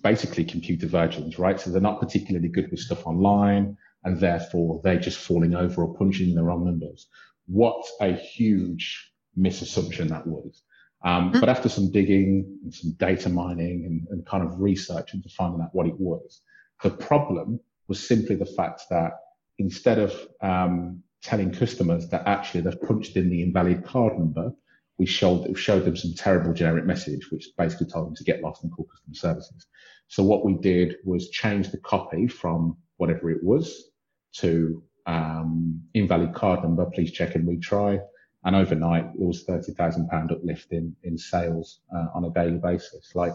[0.03, 1.61] basically computer virgins, right?
[1.61, 5.95] So they're not particularly good with stuff online and therefore they're just falling over or
[5.95, 7.09] punching the wrong numbers.
[7.47, 10.63] What a huge misassumption that was.
[11.05, 11.41] Um, mm.
[11.41, 15.61] But after some digging and some data mining and, and kind of research into finding
[15.61, 16.41] out what it was,
[16.83, 19.13] the problem was simply the fact that
[19.59, 24.53] instead of um, telling customers that actually they've punched in the invalid card number,
[24.99, 28.63] we showed, showed them some terrible generic message, which basically told them to get lost
[28.63, 29.67] and call customer services.
[30.09, 33.91] So what we did was change the copy from whatever it was
[34.35, 38.01] to um, invalid card number, please check and retry.
[38.45, 42.59] And overnight, it was thirty thousand pound uplift in in sales uh, on a daily
[42.59, 43.15] basis.
[43.15, 43.33] Like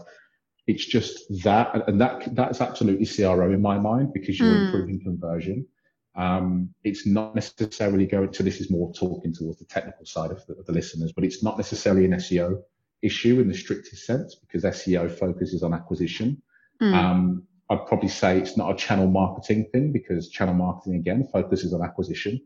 [0.66, 4.66] it's just that, and that that's absolutely CRO in my mind because you're mm.
[4.66, 5.66] improving conversion.
[6.14, 8.42] Um, it's not necessarily going to.
[8.42, 11.42] This is more talking towards the technical side of the, of the listeners, but it's
[11.42, 12.60] not necessarily an SEO
[13.00, 16.42] issue in the strictest sense because SEO focuses on acquisition.
[16.82, 16.94] Mm.
[16.94, 21.72] Um, I'd probably say it's not a channel marketing thing because channel marketing again focuses
[21.72, 22.40] on acquisition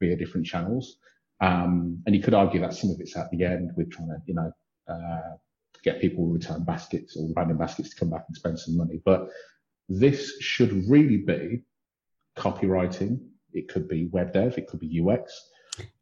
[0.00, 0.96] via different channels.
[1.40, 4.16] Um, and you could argue that some of it's at the end with trying to,
[4.26, 4.52] you know,
[4.88, 5.36] uh,
[5.84, 9.00] get people return baskets or random baskets to come back and spend some money.
[9.04, 9.28] But
[9.88, 11.62] this should really be
[12.36, 13.20] copywriting.
[13.52, 14.58] It could be web dev.
[14.58, 15.50] It could be UX.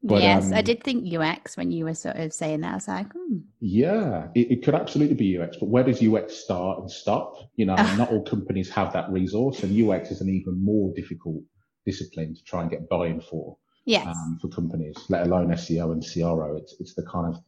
[0.02, 2.72] But, yes, um, I did think UX when you were sort of saying that.
[2.72, 3.38] I was like, hmm.
[3.60, 7.34] yeah, it, it, could absolutely be UX, but where does UX start and stop?
[7.56, 11.42] You know, not all companies have that resource, and UX is an even more difficult
[11.84, 13.58] discipline to try and get buy-in for.
[13.86, 14.06] Yes.
[14.06, 16.56] Um, for companies, let alone SEO and CRO.
[16.56, 17.40] It's it's the kind of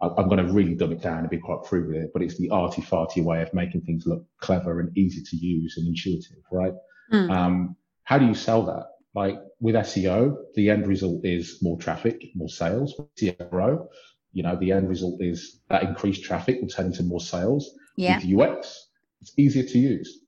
[0.00, 2.36] I'm going to really dumb it down and be quite crude with it, but it's
[2.36, 6.42] the arty farty way of making things look clever and easy to use and intuitive,
[6.50, 6.72] right?
[7.12, 7.30] Mm.
[7.30, 8.86] Um, how do you sell that?
[9.14, 13.00] Like with SEO, the end result is more traffic, more sales.
[13.18, 13.88] CRO,
[14.32, 17.70] you know, the end result is that increased traffic will turn into more sales.
[17.96, 18.16] Yeah.
[18.18, 18.88] With UX,
[19.20, 20.24] it's easier to use,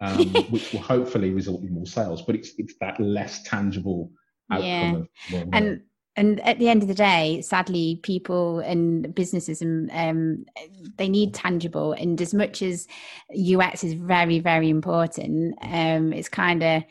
[0.00, 2.22] um, which will hopefully result in more sales.
[2.22, 4.10] But it's it's that less tangible
[4.50, 5.08] outcome.
[5.30, 5.44] Yeah.
[5.52, 5.82] And
[6.16, 10.44] and at the end of the day sadly people and businesses and um,
[10.96, 12.88] they need tangible and as much as
[13.54, 16.82] ux is very very important um, it's kind of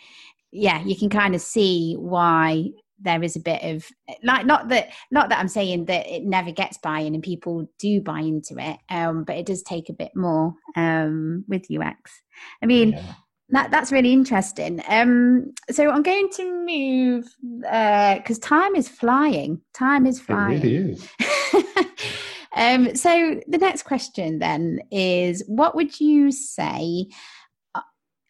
[0.51, 3.87] yeah, you can kind of see why there is a bit of
[4.23, 8.01] like not that not that I'm saying that it never gets buy-in and people do
[8.01, 12.21] buy into it, um, but it does take a bit more um, with UX.
[12.61, 12.93] I mean.
[12.93, 13.13] Yeah.
[13.49, 14.81] That, that's really interesting.
[14.89, 19.61] Um, so I'm going to move because uh, time is flying.
[19.73, 20.57] Time is flying.
[20.57, 21.09] It really is.
[22.55, 27.07] um, so the next question then is, what would you say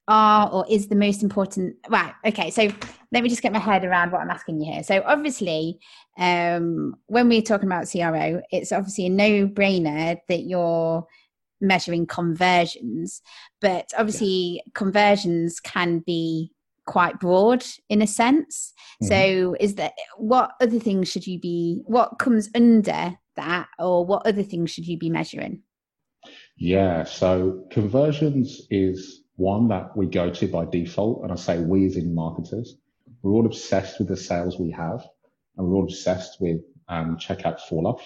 [0.08, 2.72] are or is the most important right okay so
[3.12, 5.78] let me just get my head around what i'm asking you here so obviously
[6.18, 11.06] um, when we're talking about cro it's obviously a no-brainer that you're
[11.62, 13.22] measuring conversions
[13.62, 14.28] but obviously
[14.66, 14.72] yeah.
[14.74, 16.52] conversions can be
[16.86, 19.08] quite broad in a sense mm-hmm.
[19.08, 24.26] so is that what other things should you be what comes under that or what
[24.26, 25.62] other things should you be measuring
[26.56, 31.86] yeah so conversions is one that we go to by default, and I say we
[31.86, 32.76] as in marketers,
[33.22, 35.08] we're all obsessed with the sales we have,
[35.56, 38.06] and we're all obsessed with um, checkout fall off,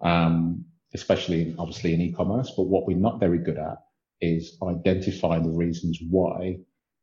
[0.00, 2.52] um, especially in, obviously in e-commerce.
[2.56, 3.78] But what we're not very good at
[4.20, 6.58] is identifying the reasons why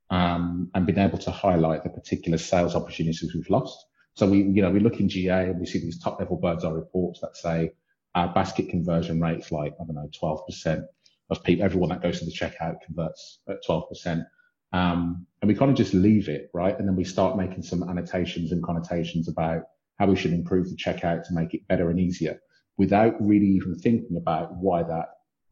[0.09, 3.77] um, and being able to highlight the particular sales opportunities we've lost.
[4.15, 6.65] So we, you know, we look in GA and we see these top level bird's
[6.65, 7.71] eye reports that say
[8.13, 10.85] our basket conversion rates like I don't know, 12%
[11.29, 14.25] of people, everyone that goes to the checkout converts at 12%.
[14.73, 16.77] Um, and we kind of just leave it, right?
[16.77, 19.63] And then we start making some annotations and connotations about
[19.97, 22.39] how we should improve the checkout to make it better and easier
[22.81, 25.07] without really even thinking about why that,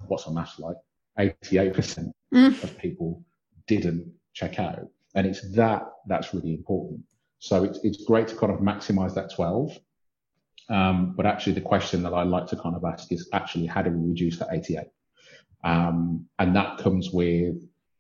[0.07, 0.77] what's our math like?
[1.19, 2.63] 88% mm.
[2.63, 3.23] of people
[3.67, 4.87] didn't check out.
[5.13, 7.01] And it's that that's really important.
[7.37, 9.77] So it's, it's great to kind of maximize that 12.
[10.69, 13.83] Um, but actually the question that I like to kind of ask is actually how
[13.83, 14.87] do we reduce that 88?
[15.63, 17.57] Um, and that comes with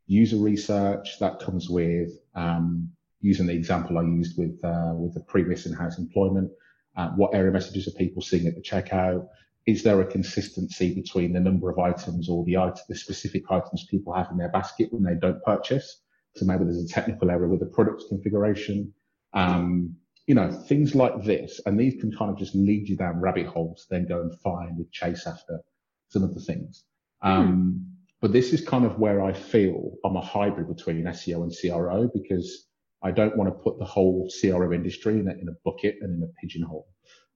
[0.07, 1.19] user research.
[1.19, 2.89] That comes with um,
[3.21, 6.49] using the example I used with uh, with the previous in-house employment.
[6.95, 9.27] Uh, what error messages are people seeing at the checkout?
[9.65, 13.85] Is there a consistency between the number of items or the item, the specific items
[13.89, 16.01] people have in their basket when they don't purchase?
[16.35, 18.93] So maybe there's a technical error with the product configuration.
[19.33, 19.95] Um,
[20.27, 23.47] you know, things like this, and these can kind of just lead you down rabbit
[23.47, 25.59] holes, then go and find and chase after
[26.09, 26.83] some of the things.
[27.21, 27.95] Um, mm.
[28.21, 32.09] But this is kind of where I feel I'm a hybrid between SEO and CRO
[32.13, 32.67] because
[33.01, 36.17] I don't want to put the whole CRO industry in a, in a bucket and
[36.17, 36.87] in a pigeonhole.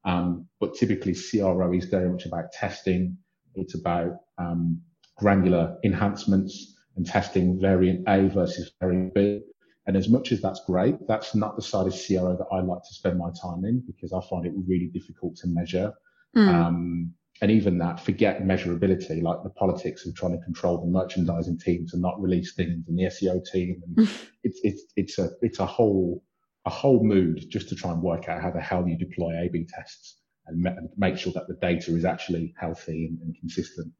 [0.06, 3.17] Um, but typically CRO is very much about testing.
[3.56, 4.82] It's about um,
[5.17, 9.41] granular enhancements and testing variant A versus variant B.
[9.86, 12.82] And as much as that's great, that's not the side of CRO that I like
[12.84, 15.93] to spend my time in because I find it really difficult to measure.
[16.36, 16.47] Mm.
[16.47, 21.60] Um, and even that forget measurability, like the politics of trying to control the merchandising
[21.60, 23.84] teams and not release things and the SEO team.
[23.86, 24.10] And
[24.43, 26.23] it's, it's, it's a, it's a whole,
[26.63, 29.67] a whole mood just to try and work out how the hell you deploy A-B
[29.75, 33.91] tests and, and make sure that the data is actually healthy and, and consistent.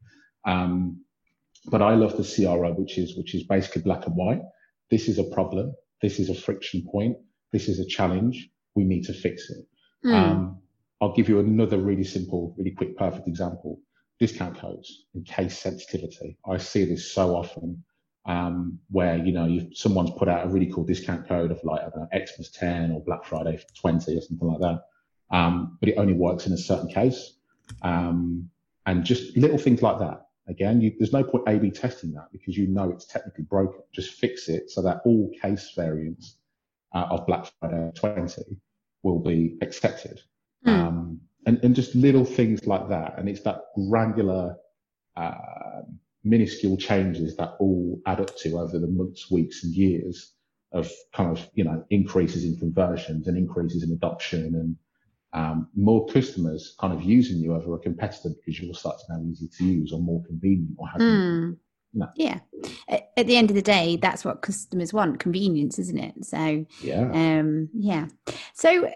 [0.46, 1.04] Um,
[1.66, 4.42] but I love the CRO, which is, which is basically black and white.
[4.90, 5.74] This is a problem.
[6.02, 7.18] This is a friction point.
[7.52, 8.48] This is a challenge.
[8.74, 9.66] We need to fix it.
[10.06, 10.14] Mm.
[10.14, 10.63] Um,
[11.04, 13.82] I'll give you another really simple, really quick, perfect example.
[14.22, 16.38] Discount codes and case sensitivity.
[16.50, 17.84] I see this so often
[18.26, 21.90] um, where, you know, someone's put out a really cool discount code of like, I
[21.90, 24.80] don't know, Xmas 10 or Black Friday 20 or something like that.
[25.30, 27.34] Um, but it only works in a certain case.
[27.82, 28.50] Um,
[28.86, 30.28] and just little things like that.
[30.48, 33.82] Again, you, there's no point A-B testing that because you know it's technically broken.
[33.92, 36.38] Just fix it so that all case variants
[36.94, 38.42] uh, of Black Friday 20
[39.04, 40.22] will be accepted.
[40.66, 40.88] Mm.
[40.88, 43.16] Um, and, and just little things like that.
[43.18, 44.56] And it's that granular,
[45.16, 45.82] uh,
[46.24, 50.34] minuscule changes that all add up to over the months, weeks, and years
[50.72, 54.76] of kind of, you know, increases in conversions and increases in adoption and
[55.34, 59.50] um, more customers kind of using you over a competitor because your site's now easy
[59.58, 61.58] to use or more convenient or have mm.
[61.94, 62.08] no.
[62.16, 62.40] Yeah.
[62.88, 66.26] At the end of the day, that's what customers want, convenience, isn't it?
[66.26, 67.12] So yeah.
[67.12, 68.08] Um, yeah.
[68.54, 68.92] So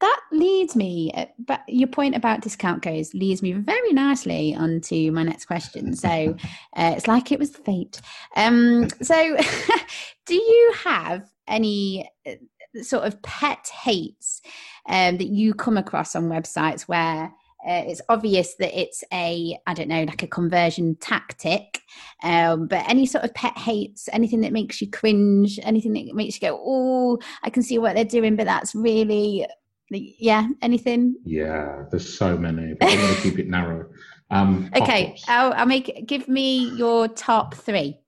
[0.00, 5.10] that leads me uh, but your point about discount codes leads me very nicely onto
[5.12, 5.94] my next question.
[5.94, 6.08] So
[6.76, 8.00] uh, it's like it was fate.
[8.36, 9.36] Um, so
[10.26, 14.42] do you have any uh, sort of pet hates
[14.88, 17.32] um, that you come across on websites where
[17.66, 21.80] uh, it's obvious that it's a i don't know like a conversion tactic
[22.22, 26.34] um, but any sort of pet hates anything that makes you cringe anything that makes
[26.34, 29.46] you go oh i can see what they're doing but that's really
[29.90, 31.16] yeah anything?
[31.24, 33.88] Yeah there's so many but i'm going to keep it narrow.
[34.30, 37.98] Um okay I'll, I'll make give me your top three.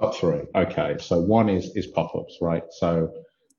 [0.00, 2.64] Top three okay so one is is pop-ups right?
[2.70, 3.12] So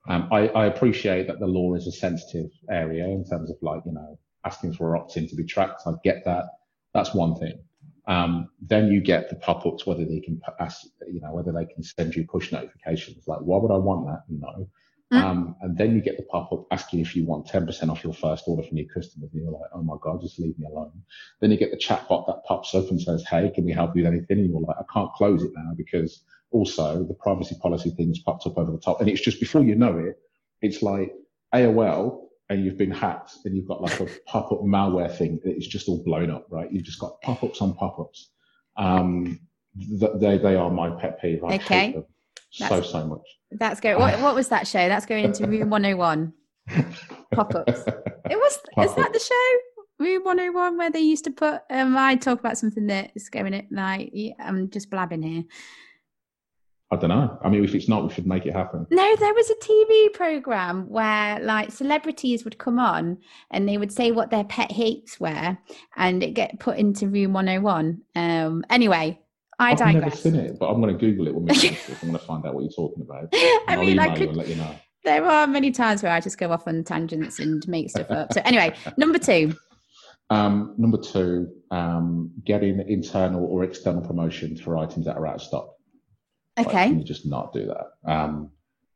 [0.09, 3.83] um, I, I appreciate that the law is a sensitive area in terms of like
[3.85, 6.45] you know asking for opt-in to be tracked i get that
[6.93, 7.59] that's one thing.
[8.07, 11.83] Um, then you get the pop-ups whether they can ask you know whether they can
[11.83, 14.23] send you push notifications like why would i want that?
[14.27, 14.67] No
[15.11, 15.21] Mm.
[15.21, 18.13] Um, and then you get the pop up asking if you want 10% off your
[18.13, 19.29] first order from your customers.
[19.33, 21.03] And you're like, oh my God, just leave me alone.
[21.41, 23.95] Then you get the chat bot that pops up and says, hey, can we help
[23.95, 24.39] you with anything?
[24.39, 28.47] And you're like, I can't close it now because also the privacy policy thing's popped
[28.47, 29.01] up over the top.
[29.01, 30.17] And it's just before you know it,
[30.61, 31.13] it's like
[31.53, 35.57] AOL and you've been hacked and you've got like a pop up malware thing that
[35.57, 36.71] is just all blown up, right?
[36.71, 38.29] You've just got pop ups on pop ups.
[38.77, 39.39] Um,
[39.77, 41.43] th- they, they are my pet peeve.
[41.43, 42.03] I okay.
[42.59, 43.21] Them so, so much.
[43.51, 43.97] That's good.
[43.97, 44.87] What, what was that show?
[44.87, 46.33] That's going into Room 101.
[47.33, 47.83] Pop ups.
[48.29, 48.85] It was, Pop-up.
[48.85, 49.57] is that the show?
[49.99, 53.65] Room 101 where they used to put, um, I talk about something that's going it
[53.71, 55.43] like, I'm just blabbing here.
[56.93, 57.39] I don't know.
[57.41, 58.85] I mean, if it's not, we should make it happen.
[58.91, 63.93] No, there was a TV program where like celebrities would come on and they would
[63.93, 65.57] say what their pet hates were
[65.95, 68.01] and it get put into room 101.
[68.15, 69.20] Um, anyway,
[69.61, 70.03] I I've digress.
[70.03, 72.01] never seen it, but I'm going to Google it when we finish this.
[72.01, 73.29] I'm going to find out what you're talking about.
[73.67, 74.75] I mean, I could, let you know.
[75.03, 78.33] There are many times where I just go off on tangents and make stuff up.
[78.33, 79.55] So anyway, number two.
[80.29, 85.41] Um, number two, um, getting internal or external promotions for items that are out of
[85.41, 85.73] stock.
[86.57, 86.87] Okay.
[86.87, 88.09] Like, you just not do that?
[88.09, 88.49] Um,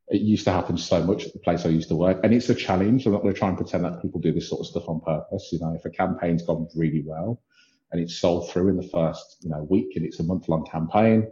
[0.08, 2.48] it used to happen so much at the place I used to work, and it's
[2.48, 3.06] a challenge.
[3.06, 5.02] I'm not going to try and pretend that people do this sort of stuff on
[5.02, 5.50] purpose.
[5.52, 7.42] You know, if a campaign's gone really well
[7.92, 11.32] and it's sold through in the first, you know, week and it's a month-long campaign,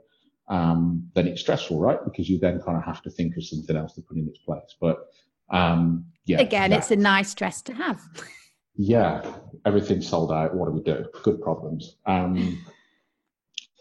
[0.50, 2.00] um, then it's stressful, right?
[2.04, 4.39] Because you then kind of have to think of something else to put in its
[4.39, 4.76] place.
[4.80, 5.08] But
[5.50, 8.02] um, yeah, again, it's a nice stress to have.
[8.76, 9.26] yeah,
[9.66, 10.56] everything's sold out.
[10.56, 11.06] What do we do?
[11.24, 11.98] Good problems.
[12.06, 12.63] Um,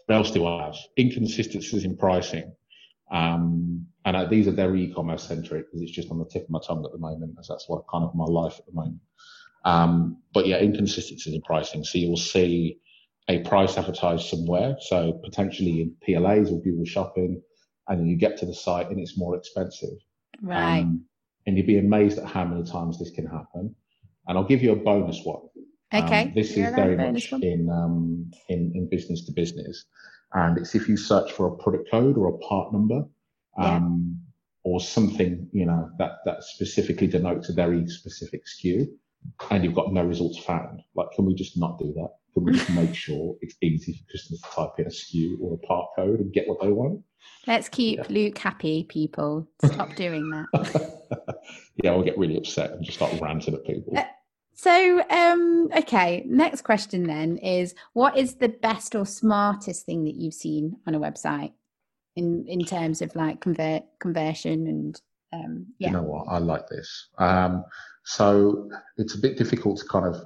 [0.05, 0.75] what else do I have?
[0.97, 2.53] Inconsistencies in pricing.
[3.11, 6.49] Um, and I, these are very e-commerce centric because it's just on the tip of
[6.49, 8.99] my tongue at the moment, as that's what kind of my life at the moment.
[9.65, 11.83] Um, but yeah, inconsistencies in pricing.
[11.83, 12.79] So you'll see
[13.29, 17.41] a price advertised somewhere, so potentially in PLAs or Google Shopping,
[17.87, 19.97] and then you get to the site and it's more expensive.
[20.41, 20.79] Right.
[20.79, 21.05] Um,
[21.45, 23.75] and you'd be amazed at how many times this can happen.
[24.27, 25.41] And I'll give you a bonus one.
[25.93, 26.23] Okay.
[26.23, 29.85] Um, this is very much in, um, in in business to business,
[30.33, 33.03] and it's if you search for a product code or a part number,
[33.57, 34.17] um,
[34.65, 34.71] yeah.
[34.71, 38.87] or something you know that that specifically denotes a very specific SKU,
[39.49, 40.81] and you've got no results found.
[40.95, 42.09] Like, can we just not do that?
[42.33, 45.55] Can we just make sure it's easy for customers to type in a SKU or
[45.55, 47.01] a part code and get what they want?
[47.47, 48.05] Let's keep yeah.
[48.09, 49.47] Luke happy, people.
[49.63, 51.37] Stop doing that.
[51.83, 53.97] yeah, I'll get really upset and just start ranting at people.
[53.97, 54.03] Uh,
[54.55, 60.15] so, um, okay, next question then is what is the best or smartest thing that
[60.15, 61.53] you've seen on a website
[62.15, 65.01] in in terms of like convert conversion and
[65.33, 65.87] um, yeah.
[65.87, 66.27] You know what?
[66.29, 67.09] I like this.
[67.17, 67.65] Um,
[68.05, 70.21] so it's a bit difficult to kind of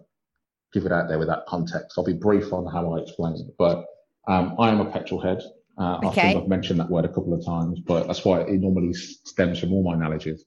[0.74, 1.98] give it out there with that context.
[1.98, 3.86] I'll be brief on how I explain it, but
[4.28, 5.42] um, I am a petrol head.
[5.78, 6.08] Uh, okay.
[6.08, 8.94] I think I've mentioned that word a couple of times, but that's why it normally
[8.94, 10.44] stems from all my knowledges.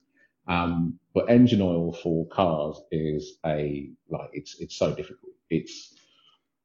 [0.49, 5.33] Um, but engine oil for cars is a like it's it's so difficult.
[5.49, 5.95] It's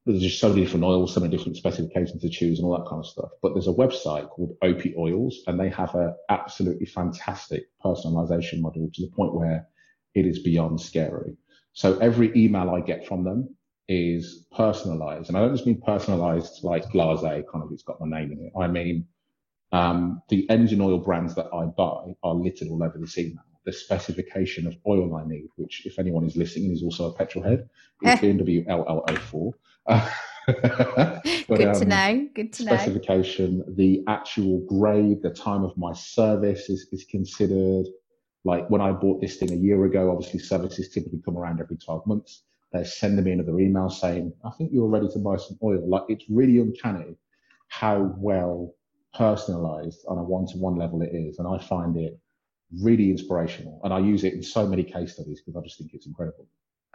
[0.06, 2.90] there's just so many different oils, so many different specifications to choose, and all that
[2.90, 3.30] kind of stuff.
[3.42, 8.90] But there's a website called Opie Oils, and they have a absolutely fantastic personalization model
[8.94, 9.68] to the point where
[10.16, 11.36] it is beyond scary.
[11.74, 13.56] So every email I get from them
[13.88, 15.30] is personalized.
[15.30, 18.46] And I don't just mean personalized like blase, kind of it's got my name in
[18.46, 18.54] it.
[18.60, 19.06] I mean,
[19.72, 23.44] um, the engine oil brands that I buy are littered all over this email.
[23.66, 27.44] The specification of oil I need, which if anyone is listening is also a petrol
[27.44, 27.68] head,
[28.04, 29.54] is BMW LL04.
[31.48, 32.28] Good um, to know.
[32.36, 32.76] Good to know.
[32.76, 37.88] Specification, the actual grade, the time of my service is, is considered.
[38.46, 41.78] Like when I bought this thing a year ago, obviously services typically come around every
[41.78, 42.44] 12 months.
[42.72, 45.88] They're sending me another email saying, I think you're ready to buy some oil.
[45.90, 47.16] Like it's really uncanny
[47.70, 48.76] how well
[49.16, 51.40] personalized on a one to one level it is.
[51.40, 52.20] And I find it
[52.82, 53.82] really inspirational.
[53.84, 56.48] And I use it in so many case studies because I just think it's incredible.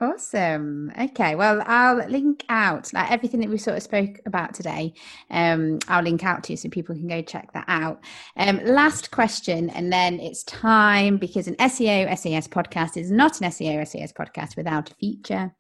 [0.03, 0.91] Awesome.
[0.99, 1.35] Okay.
[1.35, 4.95] Well, I'll link out like everything that we sort of spoke about today.
[5.31, 8.03] Um, I'll link out to you so people can go check that out.
[8.39, 13.51] Um, last question, and then it's time because an SEO SAS podcast is not an
[13.51, 15.55] SEO SAS podcast without a feature.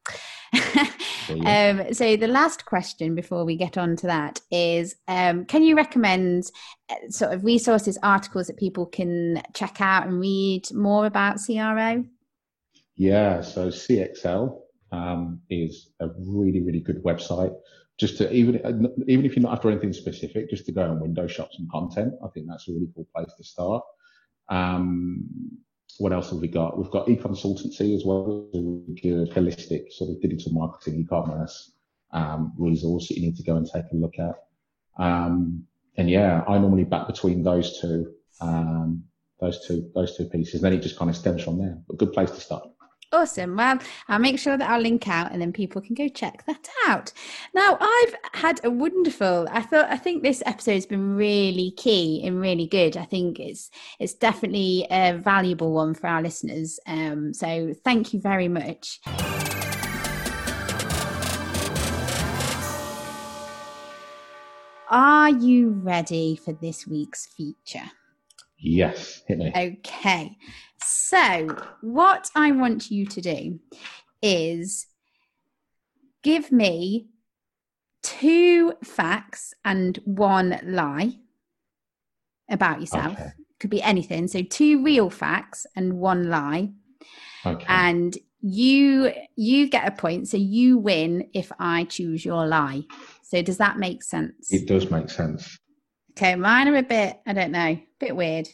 [1.45, 5.77] um, so the last question before we get on to that is, um, can you
[5.77, 6.45] recommend
[6.89, 12.05] uh, sort of resources, articles that people can check out and read more about CRO?
[12.97, 14.61] Yeah, so CXL
[14.93, 17.55] um, is a really, really good website.
[17.99, 18.57] Just to even
[19.09, 22.15] even if you're not after anything specific, just to go and window shop some content.
[22.25, 23.85] I think that's a really cool place to start.
[24.49, 25.29] Um,
[25.99, 26.79] what else have we got?
[26.79, 28.49] We've got Econsultancy as well,
[29.03, 31.73] good holistic sort of digital marketing e-commerce
[32.13, 34.35] um, resource that you need to go and take a look at.
[34.99, 35.65] Um,
[35.97, 39.05] and yeah, I normally back between those two, um,
[39.41, 40.61] those two, those two pieces.
[40.61, 41.79] Then it just kind of stems from there.
[41.91, 42.67] A good place to start.
[43.13, 43.57] Awesome.
[43.57, 46.69] Well, I'll make sure that I'll link out and then people can go check that
[46.87, 47.13] out.
[47.53, 52.23] Now, I've had a wonderful, I thought, I think this episode has been really key
[52.25, 52.97] and really good.
[52.97, 53.69] I think it's,
[53.99, 56.79] it's definitely a valuable one for our listeners.
[56.87, 59.01] Um, so thank you very much.
[64.89, 67.91] Are you ready for this week's feature?
[68.61, 69.53] Yes, hit me.
[69.57, 70.37] Okay.
[70.83, 73.59] So, what I want you to do
[74.23, 74.87] is
[76.23, 77.09] give me
[78.03, 81.19] two facts and one lie
[82.51, 83.15] about yourself.
[83.15, 83.31] Okay.
[83.59, 84.27] Could be anything.
[84.29, 86.71] So, two real facts and one lie.
[87.45, 87.65] Okay.
[87.69, 92.83] And you you get a point so you win if i choose your lie
[93.23, 95.59] so does that make sense it does make sense
[96.11, 98.49] Okay, mine are a bit, I don't know, a bit weird.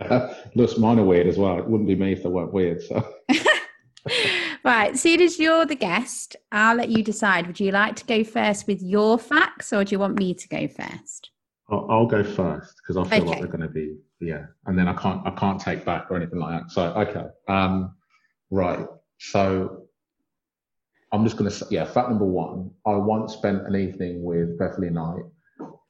[0.54, 1.58] Looks mine are weird as well.
[1.58, 2.82] It wouldn't be me if they weren't weird.
[2.82, 3.06] So.
[4.64, 7.46] Right, seeing as you're the guest, I'll let you decide.
[7.46, 10.48] Would you like to go first with your facts or do you want me to
[10.48, 11.30] go first?
[11.70, 13.30] I'll, I'll go first because I feel Okay.
[13.30, 16.16] like they're going to be yeah, and then I can't I can't take back or
[16.16, 16.70] anything like that.
[16.70, 17.94] So okay, um,
[18.50, 18.86] right.
[19.18, 19.82] So
[21.12, 21.84] I'm just going to say yeah.
[21.84, 25.24] Fact number one: I once spent an evening with Beverley Knight.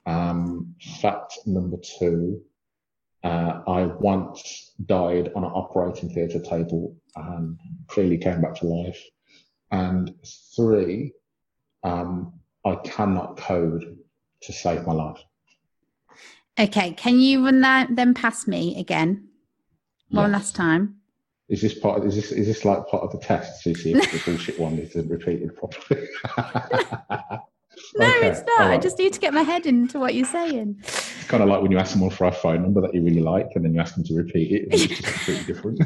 [0.05, 2.41] Um, fact number two:
[3.23, 9.01] uh, I once died on an operating theatre table and clearly came back to life.
[9.71, 10.13] And
[10.55, 11.13] three:
[11.83, 12.33] um,
[12.65, 13.97] I cannot code
[14.41, 15.23] to save my life.
[16.57, 19.27] Okay, can you run that then past me again?
[20.09, 20.39] One Yes.
[20.39, 21.01] last time.
[21.49, 21.99] Is this part?
[21.99, 24.59] Of, is this is this like part of the test to see if the bullshit
[24.59, 26.07] one is repeated properly?
[27.97, 28.61] No, Okay, it's not.
[28.61, 30.77] all I just need to get my head into what you're saying.
[30.83, 33.21] It's kind of like when you ask someone for a phone number that you really
[33.21, 35.79] like, and then you ask them to repeat it, it's just completely different.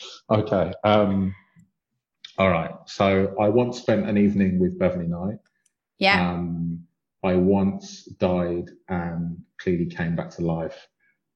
[0.30, 0.72] okay.
[0.84, 1.34] Um,
[2.38, 2.72] all right.
[2.86, 5.38] So I once spent an evening with Beverley Knight.
[5.98, 6.30] Yeah.
[6.32, 6.84] Um,
[7.22, 10.88] I once died and clearly came back to life,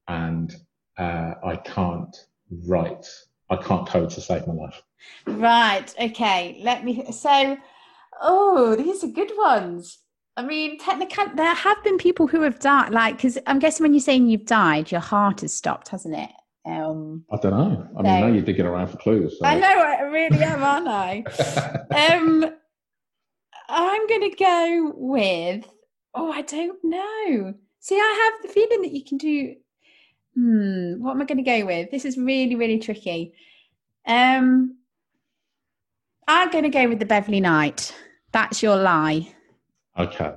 [0.08, 0.54] and
[0.98, 2.16] uh, I can't
[2.66, 3.06] write.
[3.50, 4.82] I can't code to save my life.
[5.26, 5.94] Right.
[6.00, 6.58] Okay.
[6.62, 7.04] Let me.
[7.12, 7.56] So,
[8.22, 9.98] oh, these are good ones.
[10.36, 12.92] I mean, technically, there have been people who have died.
[12.92, 16.30] Like, because I'm guessing when you're saying you've died, your heart has stopped, hasn't it?
[16.66, 17.88] Um, I don't know.
[17.96, 18.20] I mean, No.
[18.20, 19.38] now you're digging around for clues.
[19.38, 19.46] So.
[19.46, 21.24] I know I really am, aren't I?
[21.96, 22.44] Um,
[23.68, 25.64] I'm going to go with.
[26.14, 27.54] Oh, I don't know.
[27.80, 29.54] See, I have the feeling that you can do.
[30.34, 31.02] Hmm.
[31.02, 31.90] What am I going to go with?
[31.90, 33.32] This is really, really tricky.
[34.06, 34.76] Um,
[36.28, 37.94] I'm going to go with the Beverley Knight.
[38.36, 39.32] That's your lie.
[39.98, 40.34] okay.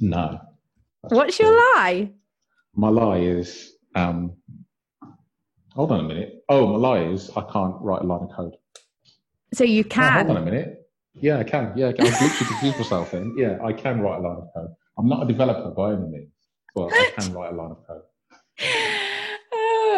[0.00, 0.40] No.
[1.10, 2.10] What's your lie?
[2.74, 3.70] My lie is.
[3.94, 4.38] Um,
[5.74, 6.42] hold on a minute.
[6.48, 8.54] Oh, my lie is I can't write a line of code.
[9.52, 10.88] So you Oh, hold on a minute.
[11.12, 11.74] Yeah, I can.
[11.76, 12.06] Yeah, I can.
[12.06, 13.34] I've literally confused myself then.
[13.36, 14.70] Yeah, I can write a line of code.
[14.96, 16.32] I'm not a developer by any means,
[16.74, 18.04] but I can write a line of code.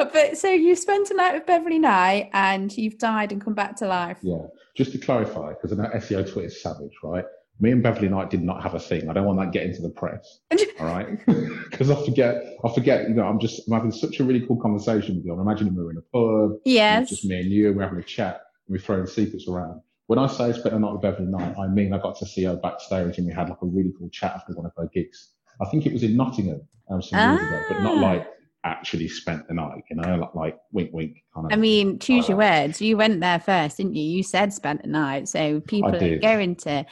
[0.12, 3.76] But so you spent a night with Beverley Knight and you've died and come back
[3.76, 4.18] to life.
[4.22, 4.46] Yeah.
[4.76, 7.24] Just to clarify, because I know SEO Twitter is savage, right?
[7.61, 9.09] Me and Beverley Knight did not have a thing.
[9.09, 10.40] I don't want that getting to the press.
[10.80, 11.18] All right.
[11.74, 14.61] Because I forget, I forget, you know, I'm just, I'm having such a really cool
[14.61, 15.32] conversation with you.
[15.32, 16.61] I'm imagining we're in a pub.
[16.64, 17.02] Yes.
[17.02, 19.80] It's just me and you, and we're having a chat, and we're throwing secrets around.
[20.07, 22.26] When I say I spent a night with Beverley Knight, I mean I got to
[22.26, 24.88] see her backstage and we had like a really cool chat after one of her
[24.94, 25.30] gigs.
[25.61, 28.00] I think it was in Nottingham um, some years ago, but not Ah.
[28.12, 28.26] like
[28.64, 31.52] actually spent the night, you know, like, like wink, wink kind of.
[31.52, 32.68] I mean, choose your Alright.
[32.68, 32.80] words.
[32.80, 34.02] You went there first, didn't you?
[34.02, 35.28] You said spent the night.
[35.28, 36.86] So people are going to,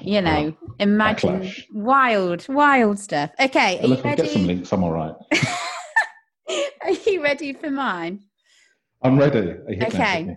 [0.00, 1.64] you know, imagine backlash.
[1.72, 3.30] wild, wild stuff.
[3.38, 4.72] Okay, are you Look, I'll get some links.
[4.72, 5.14] I'm all right.
[6.82, 8.20] Are you ready for mine?
[9.02, 9.40] I'm ready.
[9.40, 10.36] Hit me, hit Okay.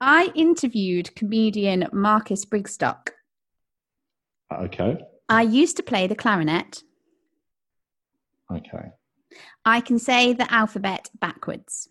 [0.00, 3.10] I interviewed comedian Marcus Brigstocke.
[4.50, 4.98] Okay.
[5.28, 6.82] I used to play the clarinet.
[8.50, 8.92] Okay.
[9.64, 11.88] I can say the alphabet backwards.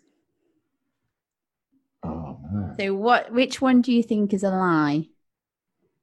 [2.02, 2.76] Oh man.
[2.78, 5.08] So what which one do you think is a lie?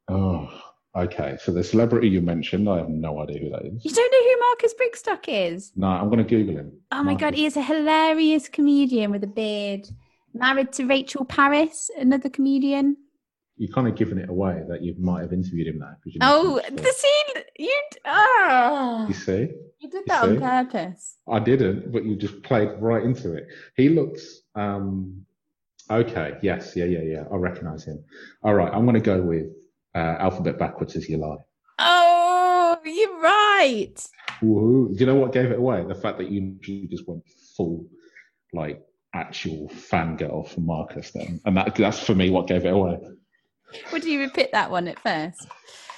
[0.08, 0.50] Oh.
[0.96, 1.38] Okay.
[1.42, 3.84] So the celebrity you mentioned, I have no idea who that is.
[3.84, 5.74] You don't know who Marcus Brigstocke is?
[5.76, 6.72] No, I'm going to Google him.
[6.92, 9.90] Oh my god, he is a hilarious comedian with a beard.
[10.34, 12.96] Married to Rachel Parris, another comedian.
[13.58, 15.96] You're kind of given it away that you might have interviewed him now.
[16.04, 19.50] 'cause you Oh, the scene you oh, You see,
[19.80, 21.18] you did you that on purpose.
[21.28, 23.48] I didn't, but you just played right into it.
[23.76, 25.26] He looks um
[25.90, 26.38] okay.
[26.42, 27.24] Yes, yeah, yeah, yeah.
[27.32, 28.04] I recognise him.
[28.44, 29.48] All right, I'm going to go with
[29.94, 31.38] uh, alphabet backwards as you lie.
[31.80, 33.96] Oh, you're right.
[34.42, 34.94] Woohoo.
[34.94, 35.86] Do you know what gave it away?
[35.88, 37.24] The fact that you, you just went
[37.56, 37.86] full,
[38.54, 38.82] like,
[39.14, 41.40] actual fangirl for Marcus then.
[41.46, 43.00] And that that's for me what gave it away.
[43.92, 45.48] Would you repeat that one at first?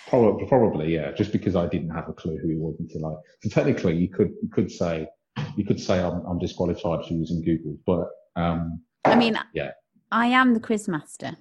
[0.07, 1.11] Probably, probably, yeah.
[1.11, 3.13] Just because I didn't have a clue who he was until I.
[3.43, 5.07] So technically, you could you could say
[5.55, 8.07] you could say I'm, I'm disqualified for using Google, but
[8.41, 9.71] um, I mean, Yeah.
[10.11, 11.35] I am the quiz master,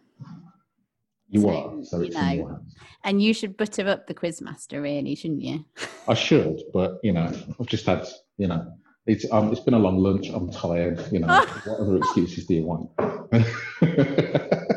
[1.28, 1.84] you So, are.
[1.84, 2.22] So you it's know.
[2.30, 2.74] in your hands.
[3.04, 5.64] and you should butter up the quiz master, really, shouldn't you?
[6.08, 8.06] I should, but you know, I've just had
[8.38, 8.66] you know.
[9.06, 10.28] It's um, it's been a long lunch.
[10.30, 11.00] I'm tired.
[11.12, 11.28] You know,
[11.64, 12.90] what other excuses do you want?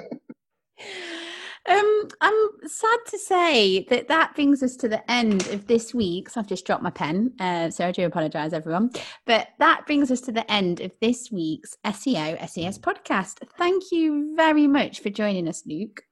[1.79, 6.35] Um, I'm sad to say that that brings us to the end of this week's.
[6.35, 8.91] I've just dropped my pen, uh, so I do apologise, everyone.
[9.25, 13.37] But that brings us to the end of this week's SEO SAS podcast.
[13.57, 16.03] Thank you very much for joining us, Luke.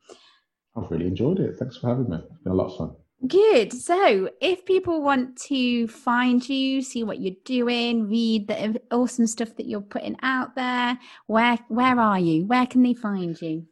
[0.77, 1.57] I've really enjoyed it.
[1.57, 2.17] Thanks for having me.
[2.17, 2.95] It's been a lot of fun.
[3.27, 3.73] Good.
[3.73, 9.55] So, if people want to find you, see what you're doing, read the awesome stuff
[9.57, 12.45] that you're putting out there, where where are you?
[12.45, 13.65] Where can they find you?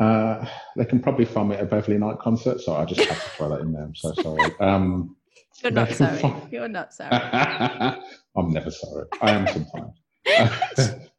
[0.00, 0.46] Uh,
[0.76, 3.30] they can probably find me at a Beverley Knight concert, so I just have to
[3.30, 3.82] throw that in there.
[3.84, 4.50] I'm so sorry.
[4.60, 5.16] Um,
[5.62, 6.18] You're not sorry.
[6.18, 6.52] Find...
[6.52, 7.10] You're not sorry.
[8.36, 9.06] I'm never sorry.
[9.20, 10.00] I am sometimes.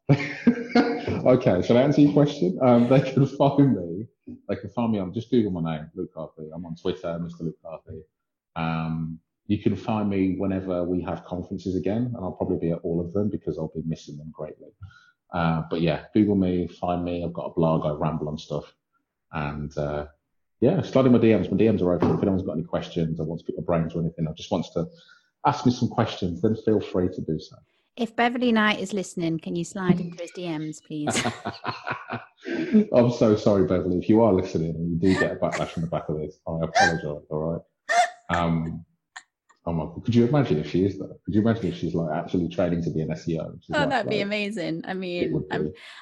[1.25, 2.57] okay, shall I answer your question?
[2.61, 4.07] Um, they can find me.
[4.49, 6.49] They can find me on just Google my name, Luke Carthy.
[6.53, 7.41] I'm on Twitter, Mr.
[7.41, 8.01] Luke Carthy.
[8.55, 12.79] Um, you can find me whenever we have conferences again, and I'll probably be at
[12.83, 14.69] all of them because I'll be missing them greatly.
[15.31, 17.23] Uh, but yeah, Google me, find me.
[17.23, 17.85] I've got a blog.
[17.85, 18.73] I ramble on stuff,
[19.31, 20.07] and uh,
[20.59, 21.51] yeah, slide in my DMs.
[21.51, 22.11] My DMs are open.
[22.11, 24.51] If anyone's got any questions, or wants to pick my brains or anything, or just
[24.51, 24.87] wants to
[25.45, 27.55] ask me some questions, then feel free to do so.
[27.97, 31.23] If Beverley Knight is listening, can you slide into his DMs, please?
[32.93, 33.97] I'm so sorry, Beverley.
[33.97, 36.39] If you are listening and you do get a backlash from the back of this,
[36.47, 37.25] I apologise.
[37.29, 37.61] All
[38.29, 38.37] right.
[38.37, 38.85] Um,
[39.63, 40.03] Oh my God.
[40.03, 41.15] Could you imagine if she is though?
[41.23, 43.61] Could you imagine if she's like actually training to be an SEO?
[43.61, 44.83] She's oh, like, that'd be amazing.
[44.87, 45.59] I mean, I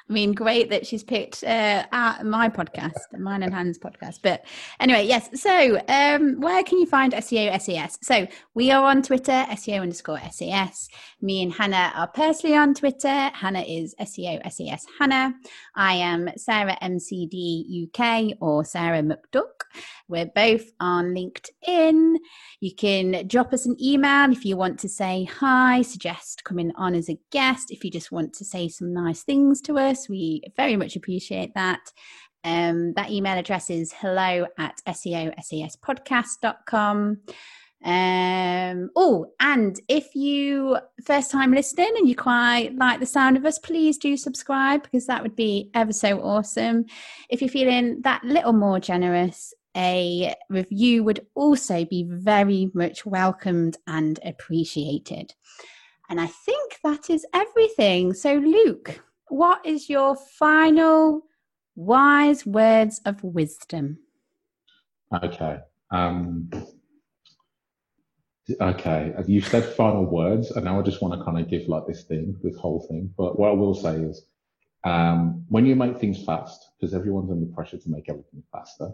[0.08, 1.84] mean, great that she's picked uh,
[2.24, 4.20] my podcast, mine and Hans podcast.
[4.22, 4.46] But
[4.78, 5.28] anyway, yes.
[5.38, 7.98] So, um, where can you find SEO SAS?
[8.00, 10.88] So we are on Twitter, SEO underscore SAS.
[11.20, 13.30] Me and Hannah are personally on Twitter.
[13.34, 15.34] Hannah is SEO SAS Hannah.
[15.74, 19.64] I am Sarah MCD UK or Sarah McDuck.
[20.08, 22.16] We're both on LinkedIn.
[22.60, 26.94] You can drop us an email if you want to say hi, suggest coming on
[26.94, 30.08] as a guest, if you just want to say some nice things to us.
[30.08, 31.80] We very much appreciate that.
[32.42, 37.18] Um, that email address is hello at seosaspodcast.com.
[37.82, 43.46] Um, oh, and if you first time listening and you quite like the sound of
[43.46, 46.84] us, please do subscribe because that would be ever so awesome.
[47.30, 53.76] If you're feeling that little more generous, a review would also be very much welcomed
[53.86, 55.34] and appreciated.
[56.08, 58.14] And I think that is everything.
[58.14, 61.22] So, Luke, what is your final
[61.76, 63.98] wise words of wisdom?
[65.22, 65.58] Okay.
[65.90, 66.50] Um,
[68.60, 69.14] okay.
[69.26, 72.04] You said final words, and now I just want to kind of give like this
[72.04, 73.14] thing, this whole thing.
[73.16, 74.26] But what I will say is,
[74.84, 78.90] um, when you make things fast, because everyone's under pressure to make everything faster,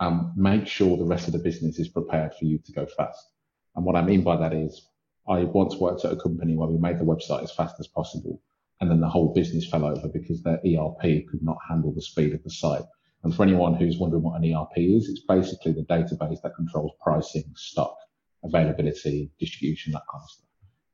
[0.00, 3.32] um, make sure the rest of the business is prepared for you to go fast.
[3.76, 4.88] And what I mean by that is,
[5.28, 8.40] I once worked at a company where we made the website as fast as possible,
[8.80, 12.34] and then the whole business fell over because their ERP could not handle the speed
[12.34, 12.82] of the site.
[13.24, 16.92] And for anyone who's wondering what an ERP is, it's basically the database that controls
[17.02, 17.96] pricing, stock,
[18.44, 20.44] availability, distribution, that kind of stuff.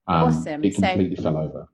[0.07, 0.65] Um, awesome.
[0.65, 1.69] It completely so, fell over.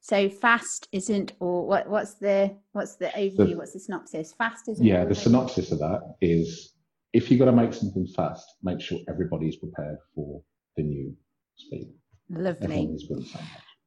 [0.00, 1.88] So fast isn't, or what?
[1.88, 3.50] What's the what's the overview?
[3.50, 4.32] The, what's the synopsis?
[4.32, 4.84] Fast isn't.
[4.84, 6.74] Yeah, the synopsis of that is
[7.12, 10.42] if you've got to make something fast, make sure everybody is prepared for
[10.76, 11.14] the new
[11.56, 11.88] speed.
[12.30, 12.96] Lovely.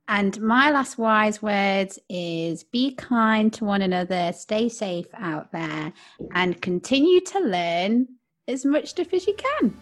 [0.09, 5.93] And my last wise words is be kind to one another, stay safe out there,
[6.33, 8.07] and continue to learn
[8.47, 9.73] as much stuff as you can.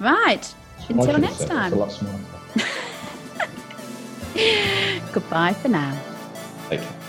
[0.00, 0.52] Right.
[0.88, 1.72] Until next time.
[5.12, 5.94] Goodbye for now.
[6.68, 7.05] Thank you.